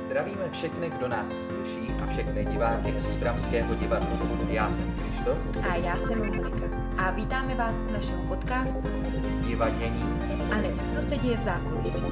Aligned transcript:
Zdravíme 0.00 0.50
všechny, 0.50 0.90
kdo 0.90 1.08
nás 1.08 1.46
slyší 1.46 1.92
a 2.02 2.06
všechny 2.06 2.44
diváky 2.44 2.92
Příbramského 2.92 3.74
divadla. 3.74 4.08
Já 4.48 4.70
jsem 4.70 4.94
Krištof. 4.94 5.38
A 5.70 5.74
já 5.74 5.96
jsem 5.96 6.18
Monika. 6.18 6.48
A 6.98 7.10
vítáme 7.10 7.54
vás 7.54 7.84
u 7.88 7.92
našeho 7.92 8.22
podcastu 8.22 8.88
Divadění. 9.46 10.20
A 10.52 10.56
nebo 10.56 10.82
co 10.88 11.02
se 11.02 11.16
děje 11.16 11.36
v 11.36 11.42
zákulisí. 11.42 12.04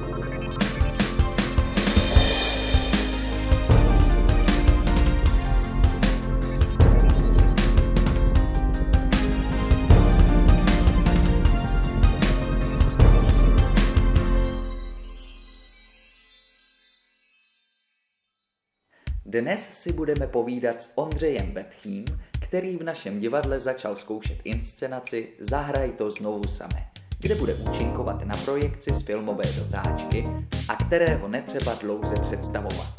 Dnes 19.39 19.69
si 19.73 19.93
budeme 19.93 20.27
povídat 20.27 20.81
s 20.81 20.97
Ondřejem 20.97 21.51
Betchým, 21.51 22.05
který 22.41 22.77
v 22.77 22.83
našem 22.83 23.19
divadle 23.19 23.59
začal 23.59 23.95
zkoušet 23.95 24.37
inscenaci 24.43 25.29
Zahraj 25.39 25.91
to 25.91 26.11
znovu 26.11 26.47
samé, 26.47 26.87
kde 27.19 27.35
bude 27.35 27.55
účinkovat 27.55 28.25
na 28.25 28.37
projekci 28.37 28.93
z 28.93 29.01
filmové 29.01 29.43
dotáčky 29.57 30.27
a 30.69 30.75
kterého 30.75 31.27
netřeba 31.27 31.73
dlouze 31.73 32.15
představovat. 32.21 32.93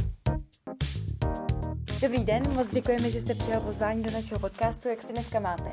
Dobrý 2.03 2.25
den, 2.25 2.55
moc 2.55 2.75
děkujeme, 2.75 3.11
že 3.11 3.21
jste 3.21 3.35
přijal 3.35 3.61
pozvání 3.61 4.03
do 4.03 4.11
našeho 4.11 4.41
podcastu. 4.41 4.89
Jak 4.89 5.03
si 5.03 5.13
dneska 5.13 5.41
máte? 5.41 5.71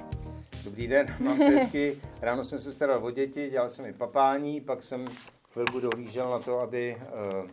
Dobrý 0.63 0.87
den, 0.87 1.15
mám 1.19 1.37
se 1.37 1.49
hezky. 1.49 1.97
Ráno 2.21 2.43
jsem 2.43 2.59
se 2.59 2.73
staral 2.73 3.05
o 3.05 3.11
děti, 3.11 3.49
dělal 3.49 3.69
jsem 3.69 3.85
i 3.85 3.93
papání, 3.93 4.61
pak 4.61 4.83
jsem 4.83 5.07
chvilku 5.51 5.79
dohlížel 5.79 6.29
na 6.29 6.39
to, 6.39 6.59
aby 6.59 6.97
uh, 7.41 7.49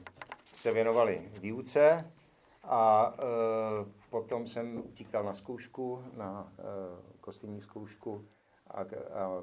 se 0.57 0.73
věnovali 0.73 1.21
výuce 1.41 2.05
a 2.65 3.15
uh, 3.19 3.89
potom 4.11 4.47
jsem 4.47 4.83
utíkal 4.85 5.25
na 5.25 5.35
zkoušku, 5.35 6.05
na 6.17 6.53
uh, 6.59 6.67
kostýmní 7.21 7.61
zkoušku 7.61 8.25
a, 8.71 8.81
a 8.81 8.85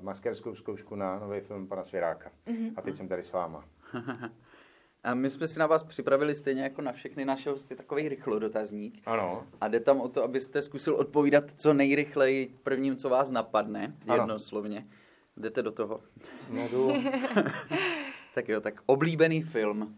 maskerskou 0.02 0.55
zkoušku 0.55 0.95
na 0.95 1.19
nový 1.19 1.39
film 1.39 1.67
pana 1.67 1.83
Svěráka. 1.83 2.31
Mm-hmm. 2.47 2.73
A 2.75 2.81
teď 2.81 2.95
jsem 2.95 3.08
tady 3.08 3.23
s 3.23 3.31
váma. 3.31 3.66
A 5.03 5.13
my 5.13 5.30
jsme 5.30 5.47
si 5.47 5.59
na 5.59 5.67
vás 5.67 5.83
připravili 5.83 6.36
stejně 6.36 6.63
jako 6.63 6.81
na 6.81 6.91
všechny 6.91 7.25
naše 7.25 7.50
hosty 7.50 7.75
takový 7.75 8.09
rychlodotazník. 8.09 9.02
Ano. 9.05 9.47
A 9.61 9.67
jde 9.67 9.80
tam 9.80 10.02
o 10.02 10.09
to, 10.09 10.23
abyste 10.23 10.61
zkusil 10.61 10.95
odpovídat 10.95 11.44
co 11.56 11.73
nejrychleji 11.73 12.59
prvním, 12.63 12.95
co 12.95 13.09
vás 13.09 13.31
napadne, 13.31 13.95
jednoslovně. 14.13 14.88
Jdete 15.38 15.61
do 15.61 15.72
toho. 15.72 16.02
No 16.50 16.67
jdu. 16.67 16.91
tak 18.35 18.50
jo, 18.50 18.61
tak 18.61 18.81
oblíbený 18.85 19.41
film. 19.41 19.95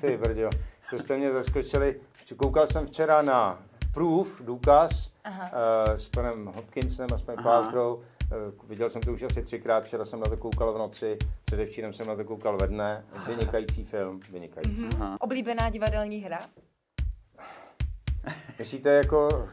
Ty 0.00 0.16
brďo, 0.16 0.50
to 0.90 0.98
jste 0.98 1.16
mě 1.16 1.32
zaskočili. 1.32 2.00
Koukal 2.36 2.66
jsem 2.66 2.86
včera 2.86 3.22
na 3.22 3.62
Proof, 3.94 4.40
důkaz, 4.44 5.12
Aha. 5.24 5.50
uh, 5.88 5.94
s 5.94 6.08
panem 6.08 6.46
Hopkinsem 6.46 7.08
a 7.14 7.18
s 7.18 7.22
panem 7.22 7.44
Paltrow. 7.44 7.98
Uh, 7.98 8.04
viděl 8.68 8.88
jsem 8.88 9.02
to 9.02 9.12
už 9.12 9.22
asi 9.22 9.42
třikrát, 9.42 9.84
včera 9.84 10.04
jsem 10.04 10.20
na 10.20 10.26
to 10.26 10.36
koukal 10.36 10.72
v 10.72 10.78
noci, 10.78 11.18
předevčírem 11.44 11.92
jsem 11.92 12.06
na 12.06 12.16
to 12.16 12.24
koukal 12.24 12.56
ve 12.56 12.66
dne. 12.66 13.04
Vynikající 13.26 13.84
film, 13.84 14.20
vynikající. 14.30 14.84
Mm-hmm. 14.84 15.16
Oblíbená 15.20 15.70
divadelní 15.70 16.18
hra? 16.18 16.40
Myslíte 18.58 18.90
jako, 18.90 19.48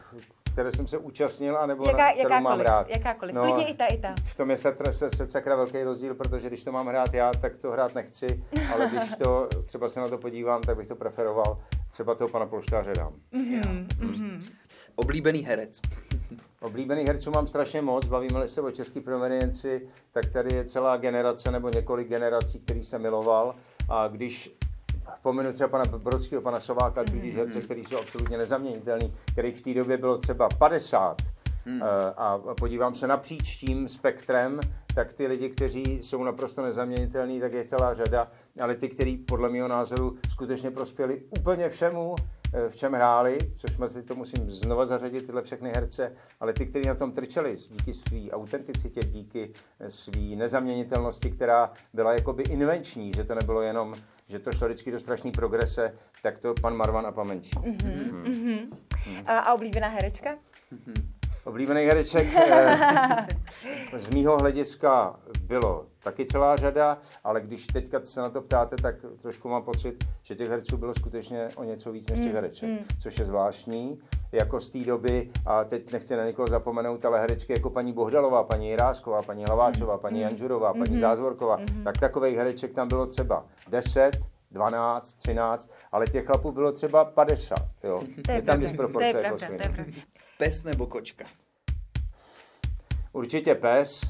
které 0.58 0.72
jsem 0.72 0.86
se 0.86 0.98
účastnil, 0.98 1.56
anebo 1.56 1.84
Jaká, 1.86 2.06
na, 2.06 2.12
kterou 2.12 2.40
mám 2.40 2.60
rád? 2.60 2.88
Jakákoliv, 2.88 3.34
no, 3.34 3.42
klidně 3.42 3.68
i 3.68 3.76
ta, 3.76 3.86
i 3.86 3.98
ta. 3.98 4.14
V 4.22 4.34
tom 4.34 4.50
je 4.50 4.56
se, 4.56 4.76
se, 4.90 5.10
se 5.10 5.28
sakra 5.28 5.56
velký 5.56 5.82
rozdíl, 5.82 6.14
protože 6.14 6.48
když 6.48 6.64
to 6.64 6.72
mám 6.72 6.86
hrát 6.86 7.14
já, 7.14 7.32
tak 7.32 7.56
to 7.56 7.70
hrát 7.70 7.94
nechci, 7.94 8.44
ale 8.74 8.86
když 8.86 9.14
to 9.14 9.48
třeba 9.66 9.88
se 9.88 10.00
na 10.00 10.08
to 10.08 10.18
podívám, 10.18 10.62
tak 10.62 10.76
bych 10.76 10.86
to 10.86 10.96
preferoval. 10.96 11.58
Třeba 11.90 12.14
toho 12.14 12.28
pana 12.28 12.46
Polštáře 12.46 12.92
dám. 12.92 13.12
Mm-hmm, 13.32 13.86
mm-hmm. 13.86 14.42
Oblíbený 14.94 15.44
herec. 15.44 15.80
Oblíbených 16.60 17.06
herců 17.06 17.30
mám 17.30 17.46
strašně 17.46 17.82
moc, 17.82 18.08
bavíme 18.08 18.48
se 18.48 18.60
o 18.60 18.70
český 18.70 19.00
provenienci, 19.00 19.88
tak 20.12 20.32
tady 20.32 20.54
je 20.54 20.64
celá 20.64 20.96
generace 20.96 21.50
nebo 21.50 21.68
několik 21.68 22.08
generací, 22.08 22.60
který 22.60 22.82
jsem 22.82 23.02
miloval 23.02 23.54
a 23.88 24.08
když 24.08 24.57
pominu 25.28 25.52
třeba 25.52 25.68
pana 25.68 25.84
Brodského, 25.84 26.42
pana 26.42 26.60
Sováka, 26.60 27.02
mm-hmm. 27.02 27.10
tudíž 27.10 27.36
herce, 27.36 27.60
který 27.60 27.84
jsou 27.84 27.98
absolutně 27.98 28.38
nezaměnitelný, 28.38 29.14
kterých 29.32 29.56
v 29.56 29.60
té 29.60 29.74
době 29.74 29.96
bylo 29.96 30.18
třeba 30.18 30.48
50 30.58 31.16
mm. 31.66 31.82
a 32.16 32.38
podívám 32.60 32.94
se 32.94 33.06
napříč 33.06 33.56
tím 33.56 33.88
spektrem, 33.88 34.60
tak 34.94 35.12
ty 35.12 35.26
lidi, 35.26 35.48
kteří 35.48 36.02
jsou 36.02 36.24
naprosto 36.24 36.62
nezaměnitelní, 36.62 37.40
tak 37.40 37.52
je 37.52 37.64
celá 37.64 37.94
řada, 37.94 38.28
ale 38.60 38.74
ty, 38.74 38.88
kteří 38.88 39.16
podle 39.16 39.48
mého 39.48 39.68
názoru 39.68 40.16
skutečně 40.28 40.70
prospěli 40.70 41.22
úplně 41.38 41.68
všemu, 41.68 42.16
v 42.68 42.76
čem 42.76 42.92
hráli, 42.92 43.38
což 43.54 43.76
mezi 43.76 44.02
to 44.02 44.14
musím 44.14 44.50
znova 44.50 44.84
zařadit 44.84 45.26
tyhle 45.26 45.42
všechny 45.42 45.70
herce, 45.70 46.12
ale 46.40 46.52
ty, 46.52 46.66
kteří 46.66 46.86
na 46.86 46.94
tom 46.94 47.12
trčeli 47.12 47.56
díky 47.70 47.94
své 47.94 48.30
autenticitě, 48.30 49.00
díky 49.04 49.52
své 49.88 50.20
nezaměnitelnosti, 50.20 51.30
která 51.30 51.72
byla 51.92 52.12
jakoby 52.12 52.42
invenční, 52.42 53.12
že 53.12 53.24
to 53.24 53.34
nebylo 53.34 53.62
jenom 53.62 53.94
že 54.28 54.38
to 54.38 54.52
šlo 54.52 54.68
vždycky 54.68 54.90
do 54.90 55.00
strašný 55.00 55.32
progrese, 55.32 55.94
tak 56.22 56.38
to 56.38 56.54
pan 56.54 56.76
Marvan 56.76 57.06
a 57.06 57.12
Pamenčí. 57.12 57.50
Mm-hmm. 57.50 58.22
Mm-hmm. 58.22 58.68
A, 59.26 59.38
a 59.38 59.54
oblíbená 59.54 59.88
herečka? 59.88 60.34
Mm-hmm. 60.72 61.07
Oblíbený 61.48 61.84
hereček 61.84 62.28
eh, 62.36 63.26
z 63.96 64.08
mýho 64.08 64.38
hlediska 64.38 65.20
bylo 65.42 65.86
taky 66.02 66.24
celá 66.24 66.56
řada, 66.56 66.98
ale 67.24 67.40
když 67.40 67.66
teďka 67.66 68.00
se 68.02 68.20
na 68.20 68.30
to 68.30 68.42
ptáte, 68.42 68.76
tak 68.76 68.94
trošku 69.22 69.48
mám 69.48 69.62
pocit, 69.62 70.04
že 70.22 70.34
těch 70.34 70.48
herců 70.50 70.76
bylo 70.76 70.94
skutečně 70.94 71.48
o 71.56 71.64
něco 71.64 71.92
víc 71.92 72.08
než 72.08 72.18
těch 72.18 72.28
mm, 72.28 72.34
hereček, 72.34 72.68
mm. 72.68 72.78
což 73.02 73.18
je 73.18 73.24
zvláštní. 73.24 73.98
Jako 74.32 74.60
z 74.60 74.70
té 74.70 74.78
doby, 74.78 75.30
a 75.46 75.64
teď 75.64 75.92
nechci 75.92 76.16
na 76.16 76.24
někoho 76.24 76.48
zapomenout, 76.48 77.04
ale 77.04 77.20
herečky 77.20 77.52
jako 77.52 77.70
paní 77.70 77.92
Bohdalová, 77.92 78.44
paní 78.44 78.68
Jirásková, 78.68 79.22
paní 79.22 79.44
Hlaváčová, 79.44 79.94
mm. 79.94 80.00
paní 80.00 80.20
Janžurová, 80.20 80.72
paní 80.72 80.94
mm. 80.94 81.00
Zázvorková, 81.00 81.56
mm. 81.56 81.84
tak 81.84 81.98
takových 81.98 82.36
hereček 82.36 82.72
tam 82.72 82.88
bylo 82.88 83.06
třeba 83.06 83.44
10, 83.68 84.10
12, 84.50 85.14
13, 85.14 85.72
ale 85.92 86.06
těch 86.06 86.26
chlapů 86.26 86.52
bylo 86.52 86.72
třeba 86.72 87.04
50. 87.04 87.58
Jo. 87.84 88.02
To 88.24 88.30
je, 88.30 88.38
je 88.38 88.42
tam 88.42 88.60
disproporce. 88.60 89.12
To 89.12 89.16
je 89.16 89.22
pravda, 89.22 89.46
to 89.46 89.52
je 89.52 89.58
pravda. 89.58 89.84
Pes 90.38 90.64
nebo 90.64 90.86
kočka? 90.86 91.24
Určitě 93.12 93.54
pes. 93.54 94.00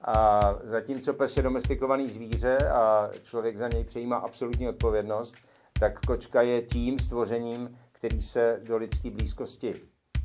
A 0.00 0.40
zatímco 0.62 1.14
pes 1.14 1.36
je 1.36 1.42
domestikovaný 1.42 2.08
zvíře 2.08 2.56
a 2.56 3.10
člověk 3.22 3.56
za 3.56 3.68
něj 3.68 3.84
přejímá 3.84 4.16
absolutní 4.16 4.68
odpovědnost, 4.68 5.36
tak 5.80 6.00
kočka 6.00 6.42
je 6.42 6.62
tím 6.62 6.98
stvořením, 6.98 7.78
který 7.92 8.22
se 8.22 8.60
do 8.62 8.76
lidské 8.76 9.10
blízkosti 9.10 9.74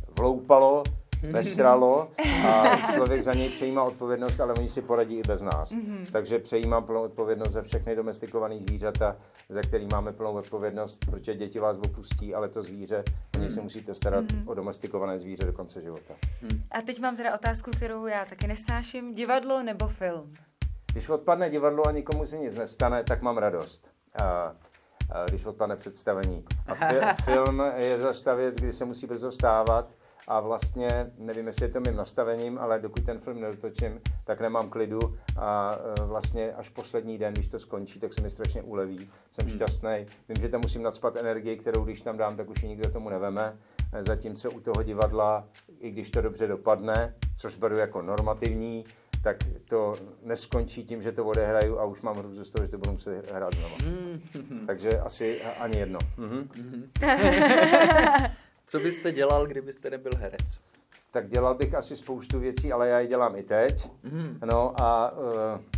vloupalo, 0.10 0.84
vesralo 1.32 2.12
a 2.48 2.78
člověk 2.94 3.24
za 3.24 3.34
něj 3.34 3.50
přejímá 3.50 3.84
odpovědnost, 3.84 4.40
ale 4.40 4.54
oni 4.54 4.70
si 4.70 4.82
poradí 4.82 5.16
i 5.16 5.24
bez 5.24 5.42
nás. 5.42 5.72
Mm-hmm. 5.72 6.06
Takže 6.12 6.40
přejímám 6.40 6.84
plnou 6.84 7.02
odpovědnost 7.02 7.52
za 7.52 7.62
všechny 7.62 7.96
domestikované 7.96 8.60
zvířata, 8.60 9.16
za 9.50 9.62
který 9.62 9.88
máme 9.88 10.12
plnou 10.12 10.34
odpovědnost, 10.34 11.06
protože 11.06 11.36
děti 11.36 11.60
vás 11.60 11.78
opustí, 11.78 12.36
ale 12.36 12.50
to 12.50 12.62
zvíře, 12.62 13.04
o 13.36 13.40
něj 13.40 13.50
se 13.50 13.56
mhm. 13.56 13.64
musíte 13.64 13.94
starat 13.94 14.26
mm-hmm. 14.26 14.50
o 14.50 14.54
domestikované 14.54 15.20
zvíře 15.20 15.46
do 15.46 15.54
konce 15.54 15.82
života. 15.82 16.14
Mm. 16.42 16.62
A 16.72 16.82
teď 16.82 17.00
mám 17.00 17.16
teda 17.16 17.36
otázku, 17.36 17.72
kterou 17.72 18.06
já 18.06 18.26
taky 18.26 18.48
nesnáším. 18.48 19.16
Divadlo 19.16 19.64
nebo 19.64 19.88
film? 19.88 20.34
Když 20.92 21.10
odpadne 21.10 21.50
divadlo 21.50 21.88
a 21.88 21.92
nikomu 21.92 22.26
se 22.26 22.38
nic 22.38 22.56
nestane, 22.56 23.04
tak 23.04 23.22
mám 23.22 23.38
radost. 23.38 23.92
A, 24.24 24.56
když 25.30 25.46
odpadne 25.46 25.76
představení. 25.76 26.46
A 26.68 26.76
fi- 26.76 27.24
film 27.24 27.64
je 27.76 28.00
zase 28.00 28.36
věc, 28.36 28.56
kdy 28.56 28.74
se 28.74 28.86
musí 28.86 29.08
brzo 29.08 29.32
stávat, 29.32 29.96
a 30.28 30.40
vlastně 30.40 31.12
nevím, 31.18 31.48
jestli 31.48 31.66
je 31.66 31.70
to 31.70 31.80
mým 31.80 31.96
nastavením, 31.96 32.58
ale 32.58 32.80
dokud 32.80 33.06
ten 33.06 33.18
film 33.18 33.42
nedotočím, 33.42 34.02
tak 34.26 34.42
nemám 34.42 34.70
klidu 34.70 35.00
a 35.38 35.78
e, 36.00 36.06
vlastně 36.06 36.54
až 36.54 36.70
poslední 36.70 37.18
den, 37.18 37.34
když 37.34 37.48
to 37.48 37.60
skončí, 37.60 38.00
tak 38.00 38.14
se 38.14 38.22
mi 38.22 38.30
strašně 38.30 38.62
uleví. 38.62 39.10
Jsem 39.32 39.46
hmm. 39.46 39.56
šťastný. 39.56 40.06
Vím, 40.30 40.42
že 40.42 40.50
tam 40.50 40.62
musím 40.62 40.84
nadspat 40.84 41.16
energii, 41.16 41.58
kterou 41.58 41.84
když 41.84 42.02
tam 42.02 42.18
dám, 42.18 42.38
tak 42.38 42.50
už 42.50 42.64
ji 42.64 42.70
nikdo 42.70 42.90
tomu 42.90 43.10
neveme. 43.10 43.58
E, 43.94 44.04
zatímco 44.04 44.52
u 44.52 44.60
toho 44.60 44.84
divadla, 44.84 45.48
i 45.80 45.92
když 45.92 46.10
to 46.10 46.22
dobře 46.22 46.48
dopadne, 46.48 47.16
což 47.38 47.56
beru 47.56 47.78
jako 47.78 48.02
normativní, 48.02 48.86
tak 49.24 49.38
to 49.70 49.96
neskončí 50.24 50.86
tím, 50.86 51.02
že 51.02 51.12
to 51.12 51.26
odehraju 51.26 51.80
a 51.80 51.86
už 51.86 52.02
mám 52.02 52.18
hrůzu 52.18 52.46
z 52.46 52.50
toho, 52.50 52.66
že 52.66 52.72
to 52.72 52.78
budu 52.78 52.92
muset 52.92 53.32
hrát 53.32 53.54
znovu. 53.56 53.76
Hmm. 53.80 54.68
Takže 54.68 55.00
asi 55.00 55.42
ani 55.42 55.78
jedno. 55.78 56.00
Mhm. 56.18 56.50
Co 58.68 58.80
byste 58.80 59.12
dělal, 59.12 59.48
kdybyste 59.48 59.90
nebyl 59.90 60.12
herec? 60.18 60.60
Tak 61.12 61.30
dělal 61.30 61.56
bych 61.56 61.76
asi 61.76 61.96
spoustu 61.96 62.40
věcí, 62.40 62.72
ale 62.72 62.88
já 62.88 63.00
je 63.00 63.08
dělám 63.08 63.36
i 63.36 63.44
teď. 63.44 63.90
Mm. 64.04 64.40
No 64.46 64.82
a 64.82 65.12
uh, 65.12 65.20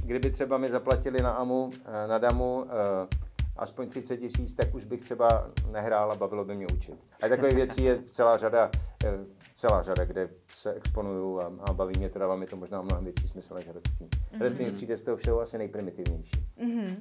kdyby 0.05 0.31
třeba 0.31 0.57
mi 0.57 0.69
zaplatili 0.69 1.21
na 1.21 1.31
AMU, 1.31 1.65
uh, 1.65 1.73
na 2.07 2.17
DAMu 2.17 2.55
uh, 2.55 2.69
aspoň 3.57 3.89
30 3.89 4.17
tisíc, 4.17 4.53
tak 4.53 4.75
už 4.75 4.85
bych 4.85 5.01
třeba 5.01 5.51
nehrál 5.71 6.11
a 6.11 6.15
bavilo 6.15 6.45
by 6.45 6.55
mě 6.55 6.67
učit. 6.67 6.95
A 7.21 7.27
takových 7.27 7.55
věcí 7.55 7.83
je 7.83 8.03
celá 8.11 8.37
řada, 8.37 8.71
celá 9.53 9.81
řada, 9.81 10.05
kde 10.05 10.29
se 10.49 10.73
exponuju 10.73 11.39
a, 11.39 11.51
a 11.59 11.73
baví 11.73 11.93
mě 11.97 12.09
to, 12.09 12.19
dává 12.19 12.35
mi 12.35 12.45
to 12.45 12.55
možná 12.55 12.81
mnohem 12.81 13.03
větší 13.03 13.27
smysl 13.27 13.53
než 13.55 13.67
herectví. 13.67 14.07
Mm-hmm. 14.07 14.37
Herectví 14.37 14.65
mi 14.65 14.71
přijde 14.71 14.97
z 14.97 15.03
toho 15.03 15.17
všeho 15.17 15.41
asi 15.41 15.57
nejprimitivnější. 15.57 16.45
Mm-hmm. 16.57 16.95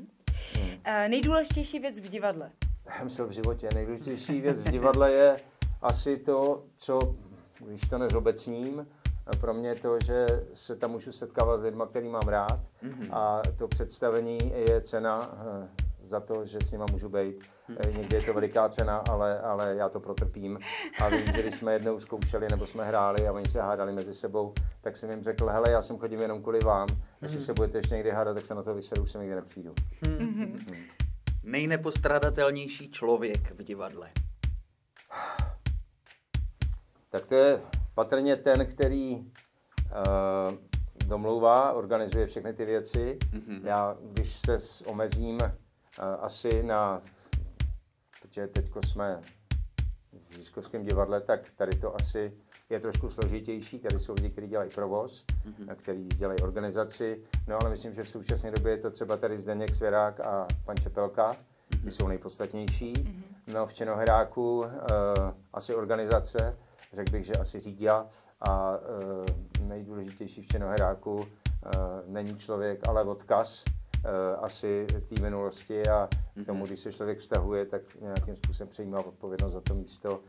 Hmm. 0.54 0.69
Uh, 0.69 1.08
nejdůležitější 1.08 1.78
věc 1.78 2.00
v 2.00 2.08
divadle? 2.08 2.50
Já 2.98 3.04
myslím 3.04 3.26
v 3.26 3.31
životě. 3.31 3.69
Nejdůležitější 3.75 4.40
věc 4.40 4.60
v 4.60 4.70
divadle 4.70 5.12
je 5.12 5.40
asi 5.84 6.16
to, 6.16 6.64
co, 6.76 7.14
když 7.60 7.81
to 7.88 7.98
nezobecním, 7.98 8.86
pro 9.40 9.54
mě 9.54 9.69
je 9.69 9.75
to, 9.75 10.00
že 10.00 10.26
se 10.54 10.76
tam 10.76 10.90
můžu 10.90 11.12
setkávat 11.12 11.60
s 11.60 11.62
lidmi, 11.62 11.82
který 11.90 12.08
mám 12.08 12.28
rád 12.28 12.60
mm-hmm. 12.82 13.08
a 13.12 13.42
to 13.56 13.69
představení 13.69 14.52
je 14.69 14.81
cena 14.81 15.38
eh, 15.62 15.69
za 16.02 16.20
to, 16.20 16.44
že 16.44 16.58
s 16.64 16.72
nima 16.72 16.86
můžu 16.90 17.08
být. 17.08 17.36
Mm-hmm. 17.69 17.96
Někdy 17.96 18.16
je 18.16 18.22
to 18.22 18.34
veliká 18.34 18.69
cena, 18.69 18.96
ale, 18.96 19.40
ale 19.40 19.75
já 19.76 19.88
to 19.88 20.00
protrpím. 20.00 20.58
A 21.00 21.08
vím, 21.08 21.32
že 21.32 21.42
když 21.42 21.54
jsme 21.54 21.72
jednou 21.72 22.00
zkoušeli 22.00 22.48
nebo 22.50 22.66
jsme 22.66 22.84
hráli 22.84 23.28
a 23.28 23.32
oni 23.32 23.48
se 23.48 23.60
hádali 23.60 23.92
mezi 23.92 24.14
sebou, 24.14 24.54
tak 24.81 24.96
jsem 24.96 25.10
jim 25.10 25.22
řekl, 25.22 25.46
hele, 25.46 25.70
já 25.70 25.82
jsem 25.82 25.98
chodím 25.98 26.20
jenom 26.20 26.42
kvůli 26.42 26.60
vám. 26.60 26.88
Jestli 27.22 27.38
mm-hmm. 27.38 27.44
se 27.44 27.54
budete 27.54 27.78
ještě 27.78 27.94
někdy 27.94 28.10
hádat, 28.10 28.34
tak 28.34 28.46
se 28.46 28.54
na 28.54 28.62
to 28.62 28.75
vysedu, 28.75 29.02
už 29.02 29.10
se 29.10 29.19
nikdy 29.19 29.34
nepřijdu. 29.34 29.75
Mm-hmm. 30.02 30.70
Mm. 30.70 30.76
Nejnepostradatelnější 31.42 32.90
člověk 32.90 33.50
v 33.50 33.62
divadle. 33.62 34.10
Tak 37.14 37.26
to 37.26 37.34
je 37.34 37.61
patrně 37.94 38.37
ten, 38.37 38.66
který 38.66 39.16
uh, 39.16 39.25
domlouvá, 41.06 41.72
organizuje 41.72 42.26
všechny 42.26 42.52
ty 42.52 42.64
věci. 42.64 43.19
Mm-hmm. 43.20 43.61
Já, 43.64 43.96
když 44.00 44.32
se 44.32 44.58
omezím 44.87 45.37
uh, 45.37 45.50
asi 46.20 46.62
na, 46.62 47.02
protože 48.22 48.46
teď 48.46 48.70
jsme 48.87 49.20
v 50.31 50.34
Žízkovském 50.34 50.84
divadle, 50.84 51.20
tak 51.20 51.40
tady 51.56 51.76
to 51.76 51.94
asi 51.94 52.32
je 52.70 52.81
trošku 52.81 53.11
složitější. 53.11 53.78
Tady 53.78 53.99
jsou 53.99 54.14
lidi, 54.14 54.31
kteří 54.31 54.49
dělají 54.49 54.70
provoz, 54.70 55.25
mm-hmm. 55.46 55.75
kteří 55.76 56.05
dělají 56.05 56.40
organizaci. 56.40 57.25
No 57.49 57.58
ale 57.60 57.70
myslím, 57.70 57.93
že 57.93 58.05
v 58.05 58.10
současné 58.10 58.50
době 58.50 58.72
je 58.72 58.78
to 58.78 58.90
třeba 58.90 59.17
tady 59.17 59.38
Zdeněk 59.38 59.75
Svěrák 59.75 60.20
a 60.20 60.46
pan 60.64 60.76
Čepelka, 60.76 61.32
mm-hmm. 61.32 61.84
ty 61.84 61.90
jsou 61.90 62.08
nejpodstatnější. 62.08 62.93
Mm-hmm. 62.93 63.22
No 63.46 63.67
v 63.67 63.75
Čenohráku 63.75 64.58
uh, 64.58 64.67
asi 65.52 65.75
organizace, 65.75 66.56
řekl 66.94 67.12
bych, 67.12 67.25
že 67.25 67.32
asi 67.32 67.61
řídia 67.61 68.06
a 68.41 68.79
e, 69.58 69.62
nejdůležitější 69.62 70.43
v 70.43 70.46
Čenoheráku 70.46 71.26
e, 71.26 71.69
není 72.06 72.37
člověk, 72.37 72.88
ale 72.88 73.05
odkaz 73.05 73.64
e, 74.05 74.37
asi 74.37 74.87
té 75.08 75.20
minulosti 75.20 75.88
a 75.88 76.08
k 76.43 76.46
tomu, 76.46 76.58
mhm. 76.58 76.67
když 76.67 76.81
se 76.81 76.93
člověk 76.93 77.19
vztahuje, 77.19 77.67
tak 77.67 77.82
nějakým 78.00 78.37
způsobem 78.37 78.69
přejímá 78.69 78.99
odpovědnost 78.99 79.52
za 79.52 79.61
to 79.61 79.75
místo. 79.75 80.20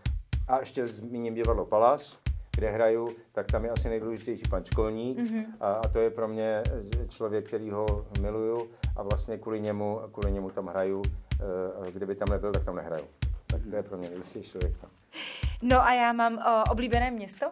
A 0.47 0.59
ještě 0.59 0.87
zmíním 0.87 1.33
divadlo 1.33 1.65
Palas, 1.65 2.19
kde 2.55 2.69
hraju, 2.69 3.09
tak 3.31 3.51
tam 3.51 3.65
je 3.65 3.71
asi 3.71 3.89
nejdůležitější 3.89 4.43
pan 4.49 4.63
Školník 4.63 5.17
mm-hmm. 5.17 5.45
a, 5.59 5.73
a 5.73 5.87
to 5.87 5.99
je 5.99 6.09
pro 6.09 6.27
mě 6.27 6.63
člověk, 7.07 7.47
který 7.47 7.71
ho 7.71 8.05
miluju 8.21 8.69
a 8.95 9.03
vlastně 9.03 9.37
kvůli 9.37 9.59
němu, 9.59 9.99
kvůli 10.11 10.31
němu 10.31 10.49
tam 10.49 10.67
hraju. 10.67 11.01
E, 11.87 11.91
kdyby 11.91 12.15
tam 12.15 12.29
nebyl, 12.29 12.51
tak 12.51 12.65
tam 12.65 12.75
nehraju. 12.75 13.05
Tak 13.47 13.61
to 13.69 13.75
je 13.75 13.83
pro 13.83 13.97
mě 13.97 14.07
nejdůležitější 14.07 14.49
člověk 14.49 14.77
tam. 14.77 14.89
No 15.61 15.81
a 15.81 15.93
já 15.93 16.13
mám 16.13 16.37
o, 16.37 16.71
oblíbené 16.71 17.11
město? 17.11 17.45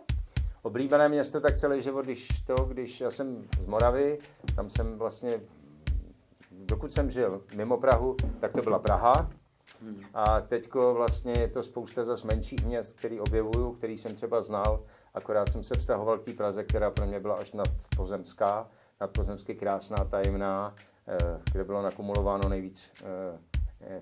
Oblíbené 0.62 1.10
město 1.10 1.42
tak 1.42 1.58
celý 1.58 1.82
život, 1.82 2.06
když 2.06 2.42
to, 2.42 2.56
když 2.56 3.02
já 3.02 3.10
jsem 3.10 3.48
z 3.60 3.66
Moravy, 3.66 4.20
tam 4.56 4.70
jsem 4.70 4.98
vlastně, 4.98 5.40
dokud 6.52 6.94
jsem 6.94 7.10
žil 7.10 7.42
mimo 7.56 7.78
Prahu, 7.78 8.16
tak 8.40 8.52
to 8.52 8.62
byla 8.62 8.80
Praha. 8.80 9.30
A 10.14 10.42
teďko 10.42 10.94
vlastně 10.94 11.34
je 11.34 11.48
to 11.48 11.64
spousta 11.64 12.04
zase 12.04 12.28
menších 12.28 12.66
měst, 12.66 12.98
který 12.98 13.20
objevuju, 13.20 13.72
který 13.72 13.98
jsem 13.98 14.16
třeba 14.16 14.42
znal, 14.42 14.84
akorát 15.14 15.52
jsem 15.52 15.64
se 15.64 15.76
vztahoval 15.76 16.18
k 16.18 16.26
té 16.26 16.34
Praze, 16.34 16.64
která 16.64 16.92
pro 16.92 17.06
mě 17.06 17.20
byla 17.20 17.36
až 17.36 17.52
nadpozemská, 17.52 18.68
nadpozemsky 19.02 19.56
krásná, 19.56 19.98
tajemná, 19.98 20.76
eh, 21.08 21.42
kde 21.52 21.64
bylo 21.64 21.82
nakumulováno 21.82 22.50
nejvíc 22.50 22.94
Eh, 23.04 23.53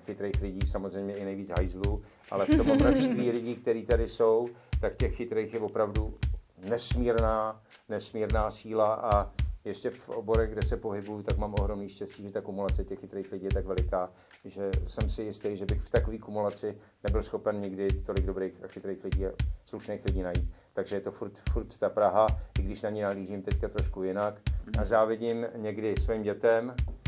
chytrých 0.05 0.41
lidí, 0.41 0.65
samozřejmě 0.65 1.15
i 1.15 1.25
nejvíc 1.25 1.49
hajzlů, 1.49 2.01
ale 2.31 2.45
v 2.45 2.57
tom 2.57 2.75
množství 2.75 3.31
lidí, 3.31 3.55
kteří 3.55 3.85
tady 3.85 4.09
jsou, 4.09 4.49
tak 4.81 4.95
těch 4.95 5.15
chytrých 5.15 5.53
je 5.53 5.59
opravdu 5.59 6.13
nesmírná, 6.57 7.61
nesmírná 7.89 8.51
síla 8.51 8.93
a 8.93 9.31
ještě 9.65 9.89
v 9.89 10.09
oborech, 10.09 10.51
kde 10.51 10.61
se 10.61 10.77
pohybuju, 10.77 11.23
tak 11.23 11.37
mám 11.37 11.53
ohromný 11.59 11.89
štěstí, 11.89 12.23
že 12.23 12.31
ta 12.31 12.41
kumulace 12.41 12.83
těch 12.83 12.99
chytrých 12.99 13.31
lidí 13.31 13.45
je 13.45 13.51
tak 13.53 13.65
veliká, 13.65 14.09
že 14.45 14.71
jsem 14.85 15.09
si 15.09 15.23
jistý, 15.23 15.57
že 15.57 15.65
bych 15.65 15.81
v 15.81 15.89
takové 15.89 16.17
kumulaci 16.17 16.77
nebyl 17.03 17.23
schopen 17.23 17.61
nikdy 17.61 17.87
tolik 17.87 18.25
dobrých 18.25 18.53
a 18.63 18.67
chytrých 18.67 19.03
lidí 19.03 19.25
a 19.25 19.31
slušných 19.65 20.05
lidí 20.05 20.21
najít. 20.21 20.49
Takže 20.73 20.95
je 20.95 21.01
to 21.01 21.11
furt, 21.11 21.39
furt 21.51 21.77
ta 21.77 21.89
Praha, 21.89 22.27
i 22.59 22.61
když 22.61 22.81
na 22.81 22.89
ní 22.89 23.01
nahlížím 23.01 23.41
teďka 23.41 23.67
trošku 23.67 24.03
jinak. 24.03 24.41
A 24.79 24.85
závidím 24.85 25.45
někdy 25.55 25.95
svým 25.97 26.23
dětem, 26.23 26.75
Eh, 26.75 27.00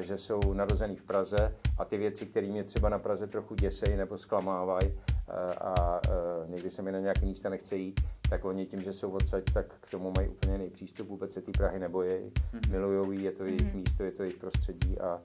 že 0.00 0.18
jsou 0.18 0.52
narozený 0.52 0.96
v 0.96 1.04
Praze 1.04 1.54
a 1.78 1.84
ty 1.84 1.98
věci, 1.98 2.26
které 2.26 2.46
mě 2.46 2.64
třeba 2.64 2.88
na 2.88 2.98
Praze 2.98 3.26
trochu 3.26 3.54
děsejí 3.54 3.96
nebo 3.96 4.18
zklamávají 4.18 4.86
eh, 4.88 5.54
a 5.54 6.00
eh, 6.06 6.10
někdy 6.48 6.70
se 6.70 6.82
mi 6.82 6.92
na 6.92 6.98
nějaké 6.98 7.26
místa 7.26 7.48
nechce 7.48 7.76
jít, 7.76 8.00
tak 8.30 8.44
oni 8.44 8.66
tím, 8.66 8.82
že 8.82 8.92
jsou 8.92 9.10
odsaď, 9.10 9.44
tak 9.54 9.66
k 9.80 9.90
tomu 9.90 10.12
mají 10.16 10.28
úplně 10.28 10.52
jiný 10.52 10.70
přístup, 10.70 11.08
vůbec 11.08 11.32
se 11.32 11.42
té 11.42 11.52
Prahy 11.52 11.78
nebojí, 11.78 12.10
mm-hmm. 12.10 12.70
milujou 12.70 13.10
je 13.10 13.32
to 13.32 13.44
jejich 13.44 13.60
mm-hmm. 13.60 13.76
místo, 13.76 14.04
je 14.04 14.12
to 14.12 14.22
jejich 14.22 14.38
prostředí 14.38 15.00
a 15.00 15.20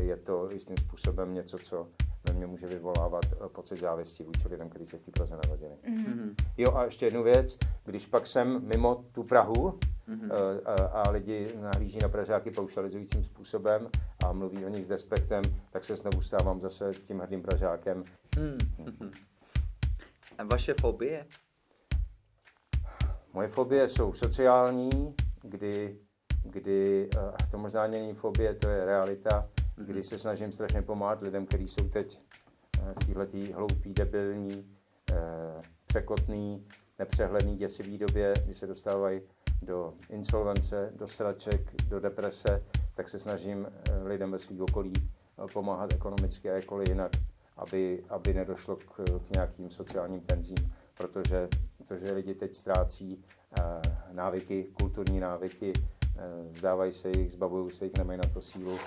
je 0.00 0.16
to 0.16 0.50
jistým 0.50 0.76
způsobem 0.76 1.34
něco, 1.34 1.58
co 1.58 1.88
ve 2.28 2.34
mně 2.34 2.46
může 2.46 2.66
vyvolávat 2.66 3.24
pocit 3.48 3.80
závisti 3.80 4.24
vůči 4.24 4.48
lidem, 4.48 4.68
kteří 4.68 4.86
se 4.86 4.98
v 4.98 5.02
té 5.02 5.10
Praze 5.10 5.36
narodili. 5.44 5.74
Mm-hmm. 5.90 6.34
Jo 6.56 6.72
a 6.74 6.84
ještě 6.84 7.06
jednu 7.06 7.22
věc, 7.22 7.58
když 7.84 8.06
pak 8.06 8.26
jsem 8.26 8.68
mimo 8.68 9.04
tu 9.12 9.22
Prahu, 9.22 9.78
mm-hmm. 10.08 10.60
a, 10.64 10.72
a 10.72 11.10
lidi 11.10 11.54
nahlíží 11.60 11.98
na 11.98 12.08
Pražáky 12.08 12.50
paušalizujícím 12.50 13.24
způsobem 13.24 13.88
a 14.24 14.32
mluví 14.32 14.64
o 14.64 14.68
nich 14.68 14.84
s 14.84 14.90
respektem, 14.90 15.42
tak 15.70 15.84
se 15.84 15.96
znovu 15.96 16.20
stávám 16.20 16.60
zase 16.60 16.92
tím 16.94 17.18
hrdým 17.18 17.42
Pražákem. 17.42 18.04
Mm-hmm. 18.30 19.10
A 20.38 20.44
vaše 20.44 20.74
fobie? 20.74 21.26
Moje 23.32 23.48
fobie 23.48 23.88
jsou 23.88 24.12
sociální, 24.12 25.14
kdy, 25.42 25.98
kdy 26.42 27.08
to 27.50 27.58
možná 27.58 27.86
není 27.86 28.14
fobie, 28.14 28.54
to 28.54 28.68
je 28.68 28.84
realita, 28.84 29.48
mm-hmm. 29.78 29.84
kdy 29.84 30.02
se 30.02 30.18
snažím 30.18 30.52
strašně 30.52 30.82
pomáhat 30.82 31.22
lidem, 31.22 31.46
kteří 31.46 31.68
jsou 31.68 31.88
teď 31.88 32.20
v 33.00 33.14
této 33.14 33.54
hloupý, 33.54 33.94
debilní, 33.94 34.76
překotný, 35.86 36.66
nepřehledný, 36.98 37.56
děsivý 37.56 37.98
době, 37.98 38.34
kdy 38.44 38.54
se 38.54 38.66
dostávají 38.66 39.20
do 39.64 39.94
insolvence, 40.08 40.92
do 40.96 41.08
sraček, 41.08 41.74
do 41.88 42.00
deprese, 42.00 42.62
tak 42.94 43.08
se 43.08 43.18
snažím 43.18 43.66
eh, 43.66 44.08
lidem 44.08 44.30
ve 44.30 44.38
svých 44.38 44.60
okolí 44.60 44.92
eh, 44.96 45.46
pomáhat 45.52 45.92
ekonomicky 45.92 46.50
a 46.50 46.54
jakkoliv 46.54 46.88
jinak, 46.88 47.12
aby, 47.56 48.04
aby 48.08 48.34
nedošlo 48.34 48.76
k, 48.76 49.04
k 49.28 49.30
nějakým 49.30 49.70
sociálním 49.70 50.20
tenzím, 50.20 50.74
protože, 50.94 51.48
protože 51.78 52.12
lidi 52.12 52.34
teď 52.34 52.54
ztrácí 52.54 53.24
eh, 53.58 53.62
návyky, 54.12 54.64
kulturní 54.64 55.20
návyky, 55.20 55.72
vzdávají 56.50 56.92
se 56.92 57.08
jich, 57.08 57.32
zbavují 57.32 57.72
se 57.72 57.84
jich, 57.84 57.98
nemají 57.98 58.18
na 58.18 58.28
to 58.28 58.40
sílu, 58.40 58.78